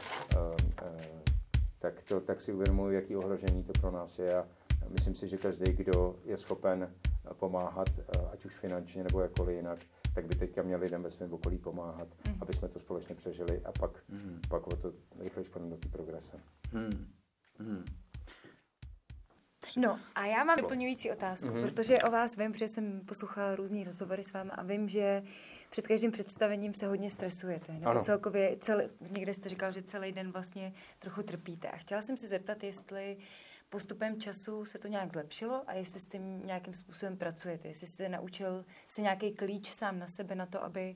tak, 1.79 2.03
to, 2.03 2.21
tak 2.21 2.41
si 2.41 2.53
uvědomuji, 2.53 2.95
jaký 2.95 3.15
ohrožení 3.15 3.63
to 3.63 3.73
pro 3.81 3.91
nás 3.91 4.19
je. 4.19 4.35
A 4.35 4.45
myslím 4.89 5.15
si, 5.15 5.27
že 5.27 5.37
každý, 5.37 5.71
kdo 5.71 6.15
je 6.25 6.37
schopen 6.37 6.93
pomáhat, 7.33 7.87
ať 8.33 8.45
už 8.45 8.55
finančně 8.55 9.03
nebo 9.03 9.21
jakkoliv 9.21 9.55
jinak, 9.55 9.79
tak 10.17 10.25
by 10.25 10.35
teďka 10.35 10.63
měli 10.63 10.81
lidem 10.81 11.03
ve 11.03 11.11
svém 11.11 11.33
okolí 11.33 11.57
pomáhat, 11.57 12.07
mm. 12.27 12.37
aby 12.41 12.53
jsme 12.53 12.67
to 12.67 12.79
společně 12.79 13.15
přežili 13.15 13.61
a 13.65 13.71
pak, 13.71 13.91
mm. 14.09 14.41
pak 14.49 14.67
o 14.67 14.75
to 14.75 14.93
rychle 15.19 15.43
půjdeme 15.43 15.71
do 15.71 15.77
té 15.77 15.89
progrese. 15.89 16.39
Mm. 16.71 17.07
Mm. 17.59 17.85
No 19.77 19.99
a 20.15 20.25
já 20.25 20.43
mám 20.43 20.57
doplňující 20.57 21.11
otázku, 21.11 21.47
mm-hmm. 21.47 21.61
protože 21.61 21.97
o 21.97 22.11
vás 22.11 22.37
vím, 22.37 22.53
že 22.53 22.67
jsem 22.67 23.01
poslouchala 23.05 23.55
různý 23.55 23.83
rozhovory 23.83 24.23
s 24.23 24.33
vámi 24.33 24.51
a 24.53 24.63
vím, 24.63 24.89
že 24.89 25.23
před 25.69 25.87
každým 25.87 26.11
představením 26.11 26.73
se 26.73 26.87
hodně 26.87 27.09
stresujete. 27.09 27.73
Nebo 27.73 27.89
ano. 27.89 28.01
celkově, 28.01 28.57
celý, 28.59 28.83
někde 29.11 29.33
jste 29.33 29.49
říkal, 29.49 29.71
že 29.71 29.81
celý 29.81 30.11
den 30.11 30.31
vlastně 30.31 30.73
trochu 30.99 31.23
trpíte. 31.23 31.67
A 31.67 31.77
chtěla 31.77 32.01
jsem 32.01 32.17
se 32.17 32.27
zeptat, 32.27 32.63
jestli 32.63 33.17
postupem 33.69 34.21
času 34.21 34.65
se 34.65 34.79
to 34.79 34.87
nějak 34.87 35.11
zlepšilo 35.11 35.63
a 35.67 35.73
jestli 35.73 35.99
s 35.99 36.07
tím 36.07 36.45
nějakým 36.45 36.73
způsobem 36.73 37.17
pracujete, 37.17 37.67
jestli 37.67 37.87
jste 37.87 38.09
naučil 38.09 38.65
se 38.87 39.01
nějaký 39.01 39.31
klíč 39.31 39.73
sám 39.73 39.99
na 39.99 40.07
sebe 40.07 40.35
na 40.35 40.45
to, 40.45 40.63
aby, 40.63 40.95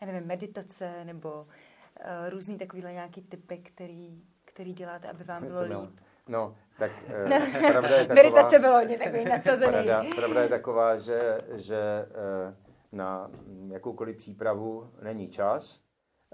já 0.00 0.06
nevím, 0.06 0.28
meditace 0.28 1.04
nebo 1.04 1.32
uh, 1.42 2.30
různý 2.30 2.58
takovýhle 2.58 2.92
nějaký 2.92 3.22
typy, 3.22 3.58
který, 3.58 4.22
který 4.44 4.72
děláte, 4.72 5.08
aby 5.08 5.24
vám 5.24 5.46
bylo 5.46 5.62
líp. 5.62 6.00
No, 6.28 6.56
tak 6.78 6.92
uh, 7.02 7.60
pravda 7.70 7.96
je 7.96 8.06
taková... 8.06 8.14
Meditace 8.14 8.58
bylo 8.58 8.78
hodně 8.78 8.98
takový 8.98 9.24
nadsazený. 9.24 9.72
Pravda, 9.72 10.04
pravda 10.16 10.42
je 10.42 10.48
taková, 10.48 10.98
že, 10.98 11.40
že 11.52 12.06
uh, 12.08 12.54
na 12.92 13.30
jakoukoliv 13.72 14.16
přípravu 14.16 14.90
není 15.02 15.28
čas. 15.28 15.80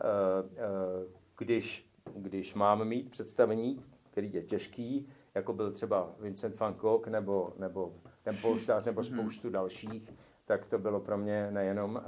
Uh, 0.04 0.50
uh, 0.50 0.58
když, 1.38 1.90
když 2.14 2.54
mám 2.54 2.84
mít 2.84 3.10
představení, 3.10 3.84
který 4.10 4.32
je 4.32 4.42
těžký, 4.42 5.08
jako 5.34 5.52
byl 5.52 5.72
třeba 5.72 6.14
Vincent 6.20 6.60
van 6.60 6.74
Gogh 6.74 7.06
nebo, 7.06 7.52
nebo 7.58 7.94
ten 8.22 8.36
polštář 8.42 8.84
nebo 8.84 9.00
mhm. 9.00 9.14
spoustu 9.14 9.50
dalších, 9.50 10.12
tak 10.44 10.66
to 10.66 10.78
bylo 10.78 11.00
pro 11.00 11.18
mě 11.18 11.50
nejenom 11.50 11.94
uh, 11.94 12.00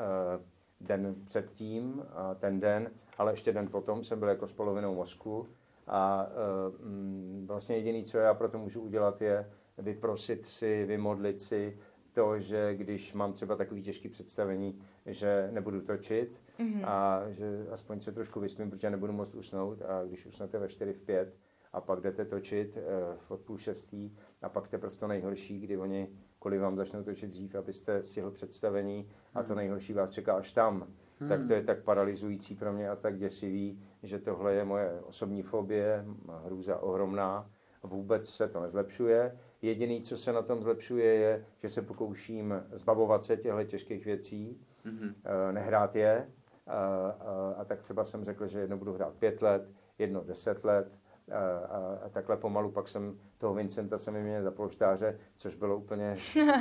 den 0.80 1.14
předtím 1.24 2.02
a 2.14 2.34
ten 2.34 2.60
den, 2.60 2.90
ale 3.18 3.32
ještě 3.32 3.52
den 3.52 3.68
potom 3.68 4.04
jsem 4.04 4.18
byl 4.18 4.28
jako 4.28 4.46
s 4.46 4.52
polovinou 4.52 4.94
mozku 4.94 5.48
A 5.86 6.26
uh, 6.26 7.46
vlastně 7.46 7.76
jediné, 7.76 8.02
co 8.02 8.18
já 8.18 8.34
pro 8.34 8.48
to 8.48 8.58
můžu 8.58 8.80
udělat, 8.80 9.22
je 9.22 9.50
vyprosit 9.78 10.46
si, 10.46 10.84
vymodlit 10.84 11.40
si 11.40 11.78
to, 12.12 12.38
že 12.38 12.74
když 12.74 13.12
mám 13.12 13.32
třeba 13.32 13.56
takový 13.56 13.82
těžký 13.82 14.08
představení, 14.08 14.80
že 15.06 15.48
nebudu 15.52 15.80
točit 15.80 16.40
mm-hmm. 16.58 16.88
a 16.88 17.22
že 17.28 17.66
aspoň 17.70 18.00
se 18.00 18.12
trošku 18.12 18.40
vyspím, 18.40 18.70
protože 18.70 18.90
nebudu 18.90 19.12
moct 19.12 19.34
usnout 19.34 19.82
a 19.82 20.04
když 20.04 20.26
usnete 20.26 20.58
ve 20.58 20.68
4 20.68 20.92
v 20.92 21.02
5 21.02 21.34
a 21.72 21.80
pak 21.80 22.00
jdete 22.00 22.24
točit 22.24 22.76
uh, 22.76 22.82
od 23.28 23.40
půl 23.40 23.58
šestý 23.58 24.16
a 24.42 24.48
pak 24.48 24.68
teprve 24.68 24.96
to 24.96 25.06
nejhorší, 25.06 25.60
kdy 25.60 25.78
oni 25.78 26.08
kvůli 26.38 26.58
vám 26.58 26.76
začnou 26.76 27.02
točit 27.02 27.30
dřív, 27.30 27.54
abyste 27.54 28.02
stihl 28.02 28.30
představení 28.30 29.08
a 29.34 29.42
to 29.42 29.48
hmm. 29.48 29.56
nejhorší 29.56 29.92
vás 29.92 30.10
čeká 30.10 30.34
až 30.34 30.52
tam. 30.52 30.86
Hmm. 31.20 31.28
Tak 31.28 31.46
to 31.46 31.52
je 31.52 31.62
tak 31.62 31.82
paralyzující 31.82 32.54
pro 32.54 32.72
mě 32.72 32.90
a 32.90 32.96
tak 32.96 33.16
děsivý, 33.16 33.82
že 34.02 34.18
tohle 34.18 34.54
je 34.54 34.64
moje 34.64 35.00
osobní 35.00 35.42
fobie, 35.42 36.04
hrůza 36.44 36.78
ohromná. 36.78 37.50
Vůbec 37.82 38.28
se 38.28 38.48
to 38.48 38.60
nezlepšuje. 38.60 39.38
Jediný, 39.62 40.00
co 40.00 40.16
se 40.16 40.32
na 40.32 40.42
tom 40.42 40.62
zlepšuje, 40.62 41.14
je, 41.14 41.44
že 41.62 41.68
se 41.68 41.82
pokouším 41.82 42.54
zbavovat 42.72 43.24
se 43.24 43.36
těchto 43.36 43.64
těžkých 43.64 44.04
věcí, 44.04 44.60
hmm. 44.84 45.14
nehrát 45.52 45.96
je. 45.96 46.30
A, 46.66 46.76
a, 46.76 47.54
a 47.56 47.64
tak 47.64 47.82
třeba 47.82 48.04
jsem 48.04 48.24
řekl, 48.24 48.46
že 48.46 48.60
jedno 48.60 48.76
budu 48.76 48.92
hrát 48.92 49.14
pět 49.14 49.42
let, 49.42 49.70
jedno 49.98 50.24
deset 50.24 50.64
let, 50.64 50.98
a, 51.32 51.38
a, 51.38 51.98
a 52.06 52.08
takhle 52.08 52.36
pomalu 52.36 52.70
pak 52.70 52.88
jsem 52.88 53.18
toho 53.38 53.54
Vincenta 53.54 53.98
jsem 53.98 54.22
měl 54.22 54.42
za 54.42 54.50
polštáře, 54.50 55.18
což 55.36 55.54
bylo 55.54 55.76
úplně... 55.76 56.16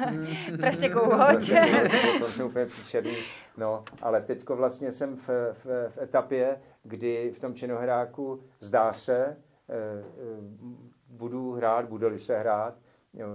prostě 0.59 0.89
kouhoť. 0.89 1.51
to 2.19 2.25
jsem 2.25 2.45
úplně 2.45 2.65
příšerný. 2.65 3.17
No, 3.57 3.83
ale 4.01 4.21
teďko 4.21 4.55
vlastně 4.55 4.91
jsem 4.91 5.15
v, 5.15 5.29
v, 5.53 5.65
v 5.89 5.97
etapě, 5.97 6.61
kdy 6.83 7.31
v 7.35 7.39
tom 7.39 7.53
činohráku 7.53 8.43
zdá 8.59 8.93
se, 8.93 9.17
e, 9.17 9.27
e, 9.27 9.37
budu 11.07 11.51
hrát, 11.51 11.85
bude-li 11.85 12.19
se 12.19 12.39
hrát, 12.39 12.75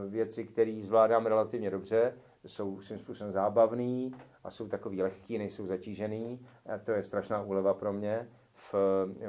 věci, 0.09 0.45
které 0.45 0.79
zvládám 0.81 1.27
relativně 1.27 1.71
dobře, 1.71 2.15
jsou 2.47 2.81
svým 2.81 2.99
způsobem 2.99 3.33
zábavný 3.33 4.15
a 4.45 4.51
jsou 4.51 4.69
takový 4.69 5.03
lehký, 5.03 5.39
nejsou 5.39 5.67
zatížený. 5.67 6.47
A 6.67 6.79
to 6.79 6.93
je 6.93 7.03
strašná 7.03 7.43
úleva 7.43 7.75
pro 7.75 7.93
mě. 7.93 8.29
V, 8.55 8.75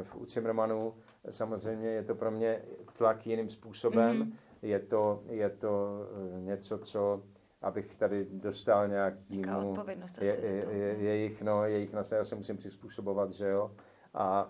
v 0.04 0.16
U 0.16 0.26
Zimmermanu 0.26 0.94
Samozřejmě 1.30 1.90
je 1.90 2.04
to 2.04 2.16
pro 2.16 2.32
mě 2.32 2.62
tlak 2.98 3.28
jiným 3.28 3.50
způsobem. 3.50 4.22
Mm-hmm. 4.22 4.34
Je, 4.62 4.80
to, 4.80 5.24
je 5.30 5.50
to 5.50 6.02
eh, 6.36 6.42
něco, 6.42 6.78
co 6.78 7.24
abych 7.62 7.96
tady 7.96 8.28
dostal 8.32 8.88
nějakýmu 8.88 9.76
je, 10.22 10.38
je, 10.42 10.66
je, 10.70 10.98
jejich, 11.00 11.42
no, 11.42 11.66
jejich 11.66 11.94
na 11.94 12.02
já 12.12 12.24
se 12.24 12.36
musím 12.36 12.58
přizpůsobovat, 12.58 13.32
že 13.32 13.48
jo. 13.48 13.72
A 14.14 14.50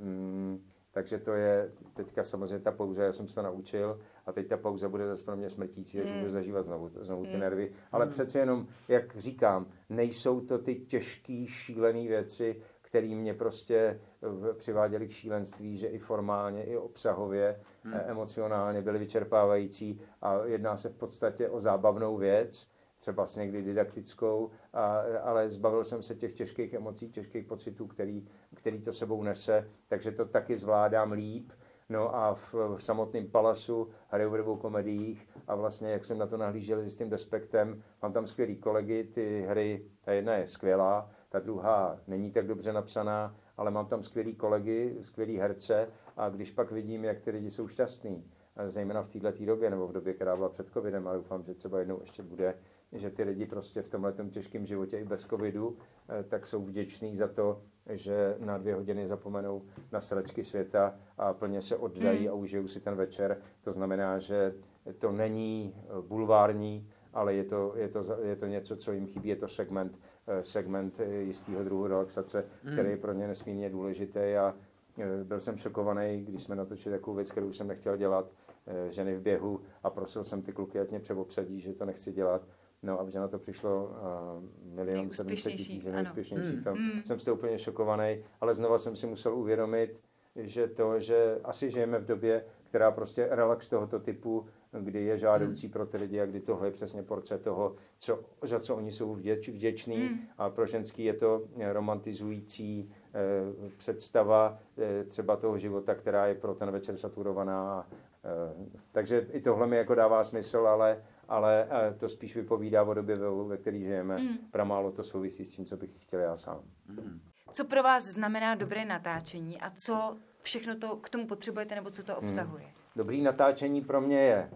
mm, 0.00 0.64
takže 0.92 1.18
to 1.18 1.32
je 1.32 1.72
teďka 1.92 2.24
samozřejmě 2.24 2.58
ta 2.58 2.72
pauza, 2.72 3.04
já 3.04 3.12
jsem 3.12 3.28
se 3.28 3.34
to 3.34 3.42
naučil 3.42 4.00
a 4.26 4.32
teď 4.32 4.48
ta 4.48 4.56
pauza 4.56 4.88
bude 4.88 5.06
zase 5.06 5.24
pro 5.24 5.36
mě 5.36 5.50
smrtící, 5.50 5.98
takže 5.98 6.14
mm. 6.14 6.20
budu 6.20 6.30
zažívat 6.30 6.62
znovu, 6.62 6.90
znovu 7.00 7.24
ty 7.24 7.34
mm. 7.34 7.40
nervy. 7.40 7.72
Ale 7.92 8.04
mm. 8.04 8.10
přece 8.10 8.38
jenom, 8.38 8.66
jak 8.88 9.16
říkám, 9.16 9.66
nejsou 9.88 10.40
to 10.40 10.58
ty 10.58 10.74
těžké, 10.74 11.46
šílené 11.46 12.08
věci, 12.08 12.62
který 12.88 13.14
mě 13.14 13.34
prostě 13.34 14.00
eh, 14.22 14.54
přiváděli 14.54 15.08
k 15.08 15.12
šílenství, 15.12 15.76
že 15.76 15.86
i 15.86 15.98
formálně, 15.98 16.64
i 16.64 16.76
obsahově, 16.76 17.60
hmm. 17.84 17.94
Eh, 17.94 18.04
emocionálně 18.06 18.82
byly 18.82 18.98
vyčerpávající 18.98 20.00
a 20.22 20.44
jedná 20.44 20.76
se 20.76 20.88
v 20.88 20.94
podstatě 20.94 21.48
o 21.48 21.60
zábavnou 21.60 22.16
věc, 22.16 22.68
třeba 22.98 23.26
s 23.26 23.36
někdy 23.36 23.62
didaktickou, 23.62 24.50
a, 24.72 25.02
ale 25.22 25.50
zbavil 25.50 25.84
jsem 25.84 26.02
se 26.02 26.14
těch 26.14 26.32
těžkých 26.32 26.74
emocí, 26.74 27.10
těžkých 27.10 27.44
pocitů, 27.44 27.86
který, 27.86 28.28
který 28.54 28.80
to 28.80 28.92
sebou 28.92 29.22
nese, 29.22 29.70
takže 29.88 30.12
to 30.12 30.24
taky 30.24 30.56
zvládám 30.56 31.12
líp. 31.12 31.52
No 31.88 32.16
a 32.16 32.34
v, 32.34 32.54
v 32.54 32.78
samotném 32.78 33.30
palasu 33.30 33.88
hraju 34.08 34.30
v 34.30 34.36
dvou 34.36 34.56
komediích 34.56 35.28
a 35.46 35.54
vlastně, 35.54 35.90
jak 35.90 36.04
jsem 36.04 36.18
na 36.18 36.26
to 36.26 36.36
nahlížel 36.36 36.82
s 36.82 36.96
tím 36.96 37.10
despektem, 37.10 37.82
mám 38.02 38.12
tam 38.12 38.26
skvělý 38.26 38.56
kolegy, 38.56 39.04
ty 39.04 39.46
hry, 39.48 39.84
ta 40.00 40.12
jedna 40.12 40.34
je 40.34 40.46
skvělá, 40.46 41.10
ta 41.28 41.38
druhá 41.38 42.00
není 42.06 42.30
tak 42.30 42.46
dobře 42.46 42.72
napsaná, 42.72 43.36
ale 43.56 43.70
mám 43.70 43.86
tam 43.86 44.02
skvělý 44.02 44.34
kolegy, 44.34 44.98
skvělý 45.02 45.38
herce 45.38 45.88
a 46.16 46.28
když 46.28 46.50
pak 46.50 46.70
vidím, 46.70 47.04
jak 47.04 47.20
ty 47.20 47.30
lidi 47.30 47.50
jsou 47.50 47.68
šťastní, 47.68 48.24
zejména 48.66 49.02
v 49.02 49.08
této 49.08 49.44
době 49.44 49.70
nebo 49.70 49.86
v 49.86 49.92
době, 49.92 50.14
která 50.14 50.36
byla 50.36 50.48
před 50.48 50.70
covidem, 50.70 51.08
ale 51.08 51.16
doufám, 51.16 51.44
že 51.44 51.54
třeba 51.54 51.78
jednou 51.78 52.00
ještě 52.00 52.22
bude, 52.22 52.54
že 52.92 53.10
ty 53.10 53.22
lidi 53.22 53.46
prostě 53.46 53.82
v 53.82 53.88
tomhle 53.88 54.12
těžkém 54.30 54.66
životě 54.66 54.98
i 54.98 55.04
bez 55.04 55.24
covidu, 55.24 55.76
eh, 56.08 56.24
tak 56.24 56.46
jsou 56.46 56.62
vděční 56.62 57.16
za 57.16 57.28
to, 57.28 57.62
že 57.90 58.36
na 58.38 58.58
dvě 58.58 58.74
hodiny 58.74 59.06
zapomenou 59.06 59.62
na 59.92 60.00
sračky 60.00 60.44
světa 60.44 60.94
a 61.18 61.32
plně 61.32 61.60
se 61.60 61.76
oddají 61.76 62.18
hmm. 62.18 62.28
a 62.28 62.32
užijou 62.32 62.66
si 62.68 62.80
ten 62.80 62.94
večer. 62.94 63.38
To 63.60 63.72
znamená, 63.72 64.18
že 64.18 64.54
to 64.98 65.12
není 65.12 65.74
bulvární, 66.00 66.88
ale 67.18 67.34
je 67.34 67.44
to, 67.44 67.72
je 67.76 67.88
to, 67.88 68.02
je 68.22 68.36
to 68.36 68.46
něco, 68.46 68.76
co 68.76 68.92
jim 68.92 69.06
chybí, 69.06 69.28
je 69.28 69.36
to 69.36 69.48
segment, 69.48 69.98
eh, 70.26 70.44
segment 70.44 71.00
jistého 71.20 71.64
druhu 71.64 71.86
relaxace, 71.86 72.44
hmm. 72.64 72.72
který 72.72 72.90
je 72.90 72.96
pro 72.96 73.12
ně 73.12 73.28
nesmírně 73.28 73.70
důležitý 73.70 74.18
a 74.18 74.54
eh, 74.98 75.24
byl 75.24 75.40
jsem 75.40 75.56
šokovaný, 75.56 76.24
když 76.28 76.42
jsme 76.42 76.56
natočili 76.56 76.98
takovou 76.98 77.16
věc, 77.16 77.30
kterou 77.30 77.52
jsem 77.52 77.66
nechtěl 77.66 77.96
dělat, 77.96 78.32
eh, 78.66 78.92
ženy 78.92 79.14
v 79.14 79.20
běhu 79.20 79.60
a 79.82 79.90
prosil 79.90 80.24
jsem 80.24 80.42
ty 80.42 80.52
kluky, 80.52 80.80
ať 80.80 80.90
mě 80.90 81.00
přeobsadí, 81.00 81.60
že 81.60 81.72
to 81.72 81.84
nechci 81.84 82.12
dělat. 82.12 82.42
No 82.82 83.00
a 83.00 83.08
že 83.08 83.18
na 83.18 83.28
to 83.28 83.38
přišlo 83.38 83.84
uh, 83.84 84.74
milion 84.74 85.10
sedmset 85.10 85.52
tisíc, 85.52 85.84
nejúspěšnější 85.84 86.52
hmm. 86.52 86.62
film. 86.62 86.78
Mm. 86.78 87.04
Jsem 87.04 87.18
z 87.18 87.24
toho 87.24 87.36
úplně 87.36 87.58
šokovaný, 87.58 88.24
ale 88.40 88.54
znova 88.54 88.78
jsem 88.78 88.96
si 88.96 89.06
musel 89.06 89.34
uvědomit, 89.34 90.00
že 90.36 90.68
to, 90.68 91.00
že 91.00 91.40
asi 91.44 91.70
žijeme 91.70 91.98
v 91.98 92.06
době, 92.06 92.44
která 92.68 92.90
prostě 92.90 93.28
relax 93.30 93.68
tohoto 93.68 93.98
typu 94.00 94.46
kdy 94.80 95.04
je 95.04 95.18
žádoucí 95.18 95.66
hmm. 95.66 95.72
pro 95.72 95.86
ty 95.86 95.96
lidi 95.96 96.20
a 96.20 96.26
kdy 96.26 96.40
tohle 96.40 96.66
je 96.66 96.70
přesně 96.70 97.02
porce 97.02 97.38
toho, 97.38 97.76
co, 97.98 98.20
za 98.42 98.60
co 98.60 98.76
oni 98.76 98.92
jsou 98.92 99.14
vděč, 99.14 99.48
vděční 99.48 99.96
hmm. 99.96 100.18
a 100.38 100.50
pro 100.50 100.66
ženský 100.66 101.04
je 101.04 101.14
to 101.14 101.42
romantizující 101.72 102.90
eh, 103.14 103.70
představa 103.76 104.58
eh, 104.78 105.04
třeba 105.04 105.36
toho 105.36 105.58
života, 105.58 105.94
která 105.94 106.26
je 106.26 106.34
pro 106.34 106.54
ten 106.54 106.70
večer 106.70 106.96
saturovaná. 106.96 107.88
Eh, 108.24 108.80
takže 108.92 109.26
i 109.32 109.40
tohle 109.40 109.66
mi 109.66 109.76
jako 109.76 109.94
dává 109.94 110.24
smysl, 110.24 110.58
ale, 110.58 111.04
ale 111.28 111.68
eh, 111.70 111.94
to 111.94 112.08
spíš 112.08 112.36
vypovídá 112.36 112.82
o 112.82 112.94
době, 112.94 113.16
ve, 113.16 113.44
ve 113.44 113.56
které 113.56 113.78
žijeme. 113.78 114.16
Hmm. 114.16 114.38
Pramálo 114.50 114.92
to 114.92 115.04
souvisí 115.04 115.44
s 115.44 115.50
tím, 115.50 115.64
co 115.64 115.76
bych 115.76 116.02
chtěl 116.02 116.20
já 116.20 116.36
sám. 116.36 116.60
Hmm. 116.88 117.20
Co 117.52 117.64
pro 117.64 117.82
vás 117.82 118.04
znamená 118.04 118.54
dobré 118.54 118.84
natáčení 118.84 119.60
a 119.60 119.70
co 119.84 120.16
všechno 120.42 120.76
to 120.76 120.96
k 120.96 121.08
tomu 121.10 121.26
potřebujete 121.26 121.74
nebo 121.74 121.90
co 121.90 122.02
to 122.02 122.14
hmm. 122.14 122.24
obsahuje? 122.24 122.64
Hmm. 122.64 122.77
Dobrý 122.98 123.22
natáčení 123.22 123.82
pro 123.82 124.00
mě 124.00 124.20
je, 124.20 124.50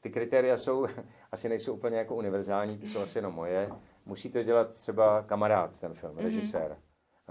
ty 0.00 0.10
kritéria 0.10 0.56
jsou, 0.56 0.86
asi 1.32 1.48
nejsou 1.48 1.74
úplně 1.74 1.96
jako 1.96 2.14
univerzální, 2.14 2.78
ty 2.78 2.86
jsou 2.86 3.00
asi 3.00 3.18
jenom 3.18 3.34
moje. 3.34 3.70
Musí 4.06 4.32
to 4.32 4.42
dělat 4.42 4.74
třeba 4.74 5.22
kamarád, 5.22 5.80
ten 5.80 5.94
film, 5.94 6.12
mm-hmm. 6.12 6.22
režisér, 6.22 6.76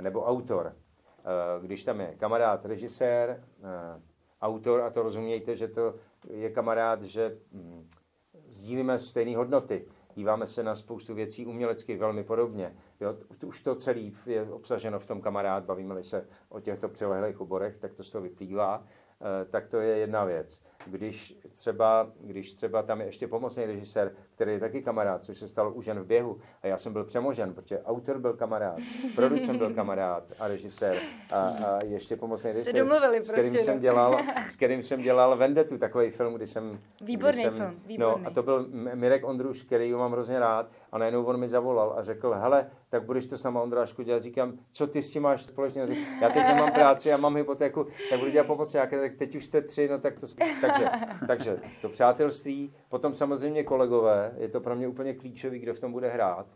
nebo 0.01 0.25
autor. 0.25 0.75
Eh, 1.19 1.23
když 1.61 1.83
tam 1.83 1.99
je 1.99 2.15
kamarád, 2.17 2.65
režisér, 2.65 3.43
eh, 3.63 4.01
autor, 4.41 4.81
a 4.81 4.89
to 4.89 5.03
rozumějte, 5.03 5.55
že 5.55 5.67
to 5.67 5.95
je 6.29 6.49
kamarád, 6.49 7.01
že 7.01 7.37
hm, 7.51 7.87
sdílíme 8.49 8.99
stejné 8.99 9.37
hodnoty 9.37 9.85
díváme 10.15 10.47
se 10.47 10.63
na 10.63 10.75
spoustu 10.75 11.13
věcí 11.13 11.45
umělecky 11.45 11.97
velmi 11.97 12.23
podobně. 12.23 12.75
Jo, 12.99 13.17
už 13.45 13.61
to 13.61 13.75
celé 13.75 14.01
je 14.25 14.43
obsaženo 14.51 14.99
v 14.99 15.05
tom 15.05 15.21
kamarád, 15.21 15.63
bavíme 15.63 16.03
se 16.03 16.27
o 16.49 16.59
těchto 16.59 16.89
přilehlých 16.89 17.41
oborech, 17.41 17.77
tak 17.77 17.93
to 17.93 18.03
z 18.03 18.09
toho 18.09 18.21
vyplývá. 18.21 18.83
Eh, 19.21 19.45
tak 19.45 19.67
to 19.67 19.79
je 19.79 19.97
jedna 19.97 20.25
věc. 20.25 20.59
Když 20.85 21.37
třeba, 21.53 22.11
když 22.21 22.53
třeba 22.53 22.81
tam 22.83 22.99
je 23.01 23.05
ještě 23.05 23.27
pomocný 23.27 23.65
režisér, 23.65 24.11
který 24.35 24.51
je 24.51 24.59
taky 24.59 24.81
kamarád, 24.81 25.23
což 25.23 25.37
se 25.37 25.47
stalo 25.47 25.71
už 25.71 25.85
jen 25.85 25.99
v 25.99 26.05
běhu, 26.05 26.37
a 26.63 26.67
já 26.67 26.77
jsem 26.77 26.93
byl 26.93 27.03
přemožen, 27.03 27.53
protože 27.53 27.81
autor 27.81 28.19
byl 28.19 28.33
kamarád, 28.33 28.79
producent 29.15 29.57
byl 29.57 29.73
kamarád 29.73 30.23
a 30.39 30.47
režisér 30.47 30.97
a, 31.31 31.41
a 31.41 31.83
ještě 31.83 32.15
pomocný 32.15 32.51
režisér, 32.51 32.75
domluvili, 32.75 33.23
s 33.23 33.31
kterým 33.31 33.51
prostě, 33.51 33.65
jsem 33.65 33.75
no. 33.75 33.81
dělal, 33.81 34.19
s 34.49 34.55
kterým 34.55 34.83
jsem 34.83 35.01
dělal 35.01 35.37
Vendetu, 35.37 35.77
takový 35.77 36.09
film, 36.09 36.33
kdy 36.33 36.47
jsem... 36.47 36.79
Výborný 37.01 37.41
kdy 37.41 37.51
jsem, 37.51 37.57
film, 37.57 37.79
výborný. 37.85 38.21
No, 38.23 38.27
a 38.27 38.29
to 38.29 38.43
byl 38.43 38.67
Mirek 38.93 39.27
Ondruš, 39.27 39.63
který 39.63 39.91
ho 39.91 39.99
mám 39.99 40.11
hrozně 40.11 40.39
rád 40.39 40.71
a 40.91 40.97
najednou 40.97 41.23
on 41.23 41.39
mi 41.39 41.47
zavolal 41.47 41.93
a 41.97 42.03
řekl, 42.03 42.33
hele, 42.33 42.71
tak 42.89 43.03
budeš 43.03 43.25
to 43.25 43.37
sama 43.37 43.61
Ondrášku 43.61 44.03
dělat. 44.03 44.23
Říkám, 44.23 44.57
co 44.71 44.87
ty 44.87 45.01
s 45.01 45.11
tím 45.11 45.23
máš 45.23 45.43
společně? 45.43 45.87
Já 46.21 46.29
teď 46.29 46.47
nemám 46.47 46.71
práci, 46.71 47.09
já 47.09 47.17
mám 47.17 47.35
hypotéku, 47.35 47.87
tak 48.09 48.19
budu 48.19 48.31
dělat 48.31 48.47
pomoc 48.47 48.73
nějaké, 48.73 48.99
tak 48.99 49.13
teď 49.13 49.35
už 49.35 49.45
jste 49.45 49.61
tři, 49.61 49.87
no 49.87 49.99
tak 49.99 50.19
to... 50.19 50.27
Takže, 50.61 50.89
takže 51.27 51.57
to 51.81 51.89
přátelství, 51.89 52.73
potom 52.89 53.13
samozřejmě 53.13 53.63
kolegové, 53.63 54.33
je 54.37 54.49
to 54.49 54.61
pro 54.61 54.75
mě 54.75 54.87
úplně 54.87 55.13
klíčový, 55.13 55.59
kdo 55.59 55.73
v 55.73 55.79
tom 55.79 55.91
bude 55.91 56.09
hrát. 56.09 56.47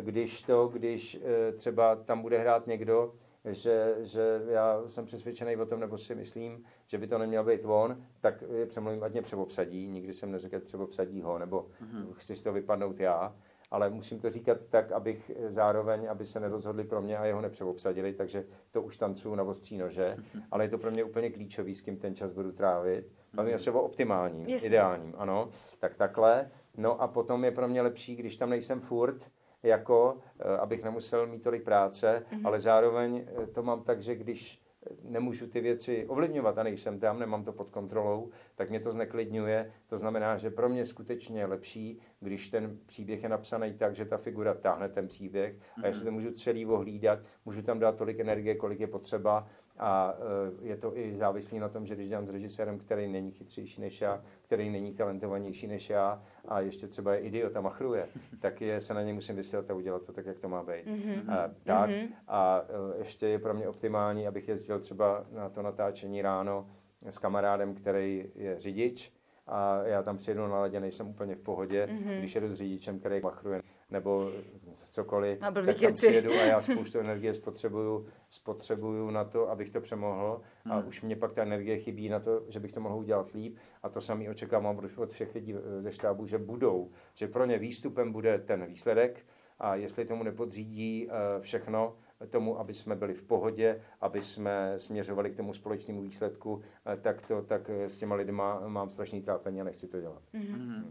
Když 0.00 0.42
to, 0.42 0.68
když 0.68 1.20
eh, 1.24 1.52
třeba 1.52 1.96
tam 1.96 2.22
bude 2.22 2.38
hrát 2.38 2.66
někdo, 2.66 3.12
že, 3.44 3.96
že 4.00 4.42
já 4.48 4.82
jsem 4.86 5.04
přesvědčený 5.04 5.56
o 5.56 5.66
tom, 5.66 5.80
nebo 5.80 5.98
si 5.98 6.14
myslím, 6.14 6.64
že 6.86 6.98
by 6.98 7.06
to 7.06 7.18
neměl 7.18 7.44
být 7.44 7.64
on, 7.64 8.04
tak 8.20 8.44
je 8.52 8.66
přemluvím, 8.66 9.02
ať 9.02 9.12
mě 9.12 9.22
přeobsadí. 9.22 9.88
Nikdy 9.88 10.12
jsem 10.12 10.30
neřekl, 10.30 10.60
přeobsadí 10.60 11.22
ho, 11.22 11.38
nebo 11.38 11.66
mm-hmm. 11.82 12.12
chci 12.12 12.36
z 12.36 12.42
toho 12.42 12.54
vypadnout 12.54 13.00
já 13.00 13.34
ale 13.70 13.90
musím 13.90 14.20
to 14.20 14.30
říkat 14.30 14.66
tak, 14.66 14.92
abych 14.92 15.30
zároveň, 15.46 16.08
aby 16.10 16.24
se 16.24 16.40
nerozhodli 16.40 16.84
pro 16.84 17.02
mě 17.02 17.18
a 17.18 17.24
jeho 17.24 17.40
nepřeobsadili, 17.40 18.12
takže 18.12 18.44
to 18.70 18.82
už 18.82 18.96
tancuju 18.96 19.34
na 19.34 19.42
ostří 19.42 19.78
nože, 19.78 20.16
ale 20.50 20.64
je 20.64 20.68
to 20.68 20.78
pro 20.78 20.90
mě 20.90 21.04
úplně 21.04 21.30
klíčový, 21.30 21.74
s 21.74 21.80
kým 21.80 21.96
ten 21.96 22.14
čas 22.14 22.32
budu 22.32 22.52
trávit. 22.52 23.12
Bavíme 23.34 23.58
se 23.58 23.70
o 23.70 23.82
optimálním, 23.82 24.48
Jasně. 24.48 24.68
ideálním, 24.68 25.14
ano, 25.16 25.50
tak 25.78 25.96
takhle. 25.96 26.50
No 26.76 27.02
a 27.02 27.08
potom 27.08 27.44
je 27.44 27.50
pro 27.50 27.68
mě 27.68 27.82
lepší, 27.82 28.16
když 28.16 28.36
tam 28.36 28.50
nejsem 28.50 28.80
furt, 28.80 29.30
jako, 29.62 30.18
eh, 30.38 30.56
abych 30.56 30.84
nemusel 30.84 31.26
mít 31.26 31.42
tolik 31.42 31.64
práce, 31.64 32.24
mm-hmm. 32.30 32.40
ale 32.44 32.60
zároveň 32.60 33.26
eh, 33.26 33.46
to 33.46 33.62
mám 33.62 33.82
tak, 33.82 34.02
že 34.02 34.14
když 34.14 34.62
nemůžu 35.04 35.46
ty 35.46 35.60
věci 35.60 36.06
ovlivňovat 36.06 36.58
a 36.58 36.62
nejsem 36.62 37.00
tam, 37.00 37.18
nemám 37.18 37.44
to 37.44 37.52
pod 37.52 37.70
kontrolou, 37.70 38.30
tak 38.54 38.70
mě 38.70 38.80
to 38.80 38.92
zneklidňuje. 38.92 39.72
To 39.86 39.96
znamená, 39.96 40.36
že 40.36 40.50
pro 40.50 40.68
mě 40.68 40.86
skutečně 40.86 41.40
je 41.40 41.46
lepší, 41.46 42.00
když 42.20 42.48
ten 42.48 42.78
příběh 42.86 43.22
je 43.22 43.28
napsaný 43.28 43.72
tak, 43.72 43.94
že 43.94 44.04
ta 44.04 44.16
figura 44.16 44.54
táhne 44.54 44.88
ten 44.88 45.06
příběh 45.06 45.56
a 45.82 45.86
já 45.86 45.92
si 45.92 46.04
to 46.04 46.10
můžu 46.10 46.30
celý 46.30 46.66
ohlídat, 46.66 47.18
můžu 47.44 47.62
tam 47.62 47.78
dát 47.78 47.96
tolik 47.96 48.20
energie, 48.20 48.54
kolik 48.54 48.80
je 48.80 48.86
potřeba 48.86 49.48
a 49.78 50.14
e, 50.62 50.68
je 50.68 50.76
to 50.76 50.98
i 50.98 51.16
závislý 51.16 51.58
na 51.58 51.68
tom, 51.68 51.86
že 51.86 51.94
když 51.94 52.08
dělám 52.08 52.26
s 52.26 52.30
režisérem, 52.30 52.78
který 52.78 53.08
není 53.08 53.30
chytřejší 53.30 53.80
než 53.80 54.00
já, 54.00 54.22
který 54.42 54.70
není 54.70 54.94
talentovanější 54.94 55.66
než 55.66 55.90
já 55.90 56.22
a 56.48 56.60
ještě 56.60 56.86
třeba 56.86 57.14
je 57.14 57.20
idiot 57.20 57.56
a 57.56 57.60
machruje, 57.60 58.06
tak 58.40 58.60
je, 58.60 58.80
se 58.80 58.94
na 58.94 59.02
ně 59.02 59.14
musím 59.14 59.36
vysílat 59.36 59.70
a 59.70 59.74
udělat 59.74 60.06
to 60.06 60.12
tak, 60.12 60.26
jak 60.26 60.38
to 60.38 60.48
má 60.48 60.62
být. 60.62 60.86
Mm-hmm. 60.86 61.32
A, 61.32 61.50
tak 61.64 61.90
mm-hmm. 61.90 62.08
a 62.28 62.62
ještě 62.98 63.26
je 63.26 63.38
pro 63.38 63.54
mě 63.54 63.68
optimální, 63.68 64.26
abych 64.26 64.48
jezdil 64.48 64.80
třeba 64.80 65.26
na 65.32 65.48
to 65.48 65.62
natáčení 65.62 66.22
ráno 66.22 66.66
s 67.06 67.18
kamarádem, 67.18 67.74
který 67.74 68.30
je 68.34 68.58
řidič 68.58 69.17
a 69.48 69.82
já 69.84 70.02
tam 70.02 70.16
přijedu 70.16 70.46
na 70.46 70.60
ledě, 70.60 70.80
nejsem 70.80 71.08
úplně 71.08 71.34
v 71.34 71.40
pohodě, 71.40 71.86
mm-hmm. 71.86 72.18
když 72.18 72.34
jedu 72.34 72.48
s 72.48 72.54
řidičem, 72.54 72.98
který 72.98 73.20
machruje 73.20 73.62
nebo 73.90 74.30
cokoliv, 74.74 75.38
tak 75.38 75.80
tam 75.80 75.94
přijedu 75.94 76.32
a 76.32 76.42
já 76.42 76.60
spoustu 76.72 76.98
energie 76.98 77.34
spotřebuju, 77.34 78.06
spotřebuju 78.28 79.10
na 79.10 79.24
to, 79.24 79.50
abych 79.50 79.70
to 79.70 79.80
přemohl 79.80 80.40
a 80.70 80.76
hmm. 80.76 80.88
už 80.88 81.02
mě 81.02 81.16
pak 81.16 81.32
ta 81.32 81.42
energie 81.42 81.78
chybí 81.78 82.08
na 82.08 82.20
to, 82.20 82.42
že 82.48 82.60
bych 82.60 82.72
to 82.72 82.80
mohl 82.80 82.96
udělat 82.96 83.32
líp 83.32 83.56
a 83.82 83.88
to 83.88 84.00
samý 84.00 84.28
očekávám 84.28 84.78
od 84.96 85.10
všech 85.10 85.34
lidí 85.34 85.54
ze 85.80 85.92
štábu, 85.92 86.26
že 86.26 86.38
budou, 86.38 86.90
že 87.14 87.28
pro 87.28 87.44
ně 87.44 87.58
výstupem 87.58 88.12
bude 88.12 88.38
ten 88.38 88.66
výsledek 88.66 89.26
a 89.58 89.74
jestli 89.74 90.04
tomu 90.04 90.22
nepodřídí 90.22 91.08
eh, 91.10 91.40
všechno, 91.40 91.96
tomu, 92.26 92.58
aby 92.60 92.74
jsme 92.74 92.96
byli 92.96 93.14
v 93.14 93.22
pohodě, 93.22 93.80
aby 94.00 94.20
jsme 94.20 94.74
směřovali 94.76 95.30
k 95.30 95.36
tomu 95.36 95.52
společnému 95.52 96.02
výsledku, 96.02 96.62
eh, 96.86 96.96
tak, 96.96 97.22
to, 97.22 97.42
tak 97.42 97.70
s 97.70 97.96
těma 97.96 98.14
lidma 98.14 98.68
mám 98.68 98.90
strašný 98.90 99.22
trápení 99.22 99.60
a 99.60 99.64
nechci 99.64 99.88
to 99.88 100.00
dělat. 100.00 100.22
Mm-hmm. 100.34 100.90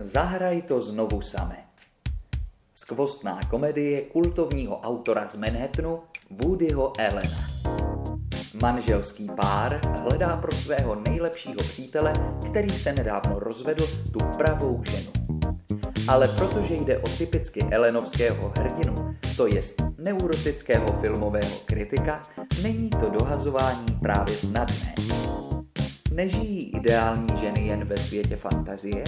Zahraj 0.00 0.62
to 0.62 0.80
znovu 0.80 1.22
same. 1.22 1.64
Skvostná 2.74 3.40
komedie 3.50 4.02
kultovního 4.02 4.80
autora 4.80 5.28
z 5.28 5.36
Manhattanu 5.36 6.02
Woodyho 6.30 6.92
Allena. 7.00 7.53
Manželský 8.64 9.28
pár 9.36 9.80
hledá 9.84 10.36
pro 10.36 10.56
svého 10.56 10.94
nejlepšího 10.94 11.60
přítele, 11.60 12.12
který 12.46 12.70
se 12.70 12.92
nedávno 12.92 13.38
rozvedl, 13.38 13.86
tu 14.12 14.18
pravou 14.18 14.84
ženu. 14.84 15.12
Ale 16.08 16.28
protože 16.28 16.74
jde 16.74 16.98
o 16.98 17.08
typicky 17.08 17.66
elenovského 17.70 18.52
hrdinu, 18.56 19.16
to 19.36 19.46
jest 19.46 19.82
neurotického 19.98 20.92
filmového 20.92 21.56
kritika, 21.64 22.22
není 22.62 22.90
to 22.90 23.10
dohazování 23.10 23.98
právě 24.02 24.36
snadné. 24.36 24.94
Nežijí 26.12 26.76
ideální 26.76 27.36
ženy 27.40 27.66
jen 27.66 27.84
ve 27.84 27.96
světě 27.96 28.36
fantazie? 28.36 29.04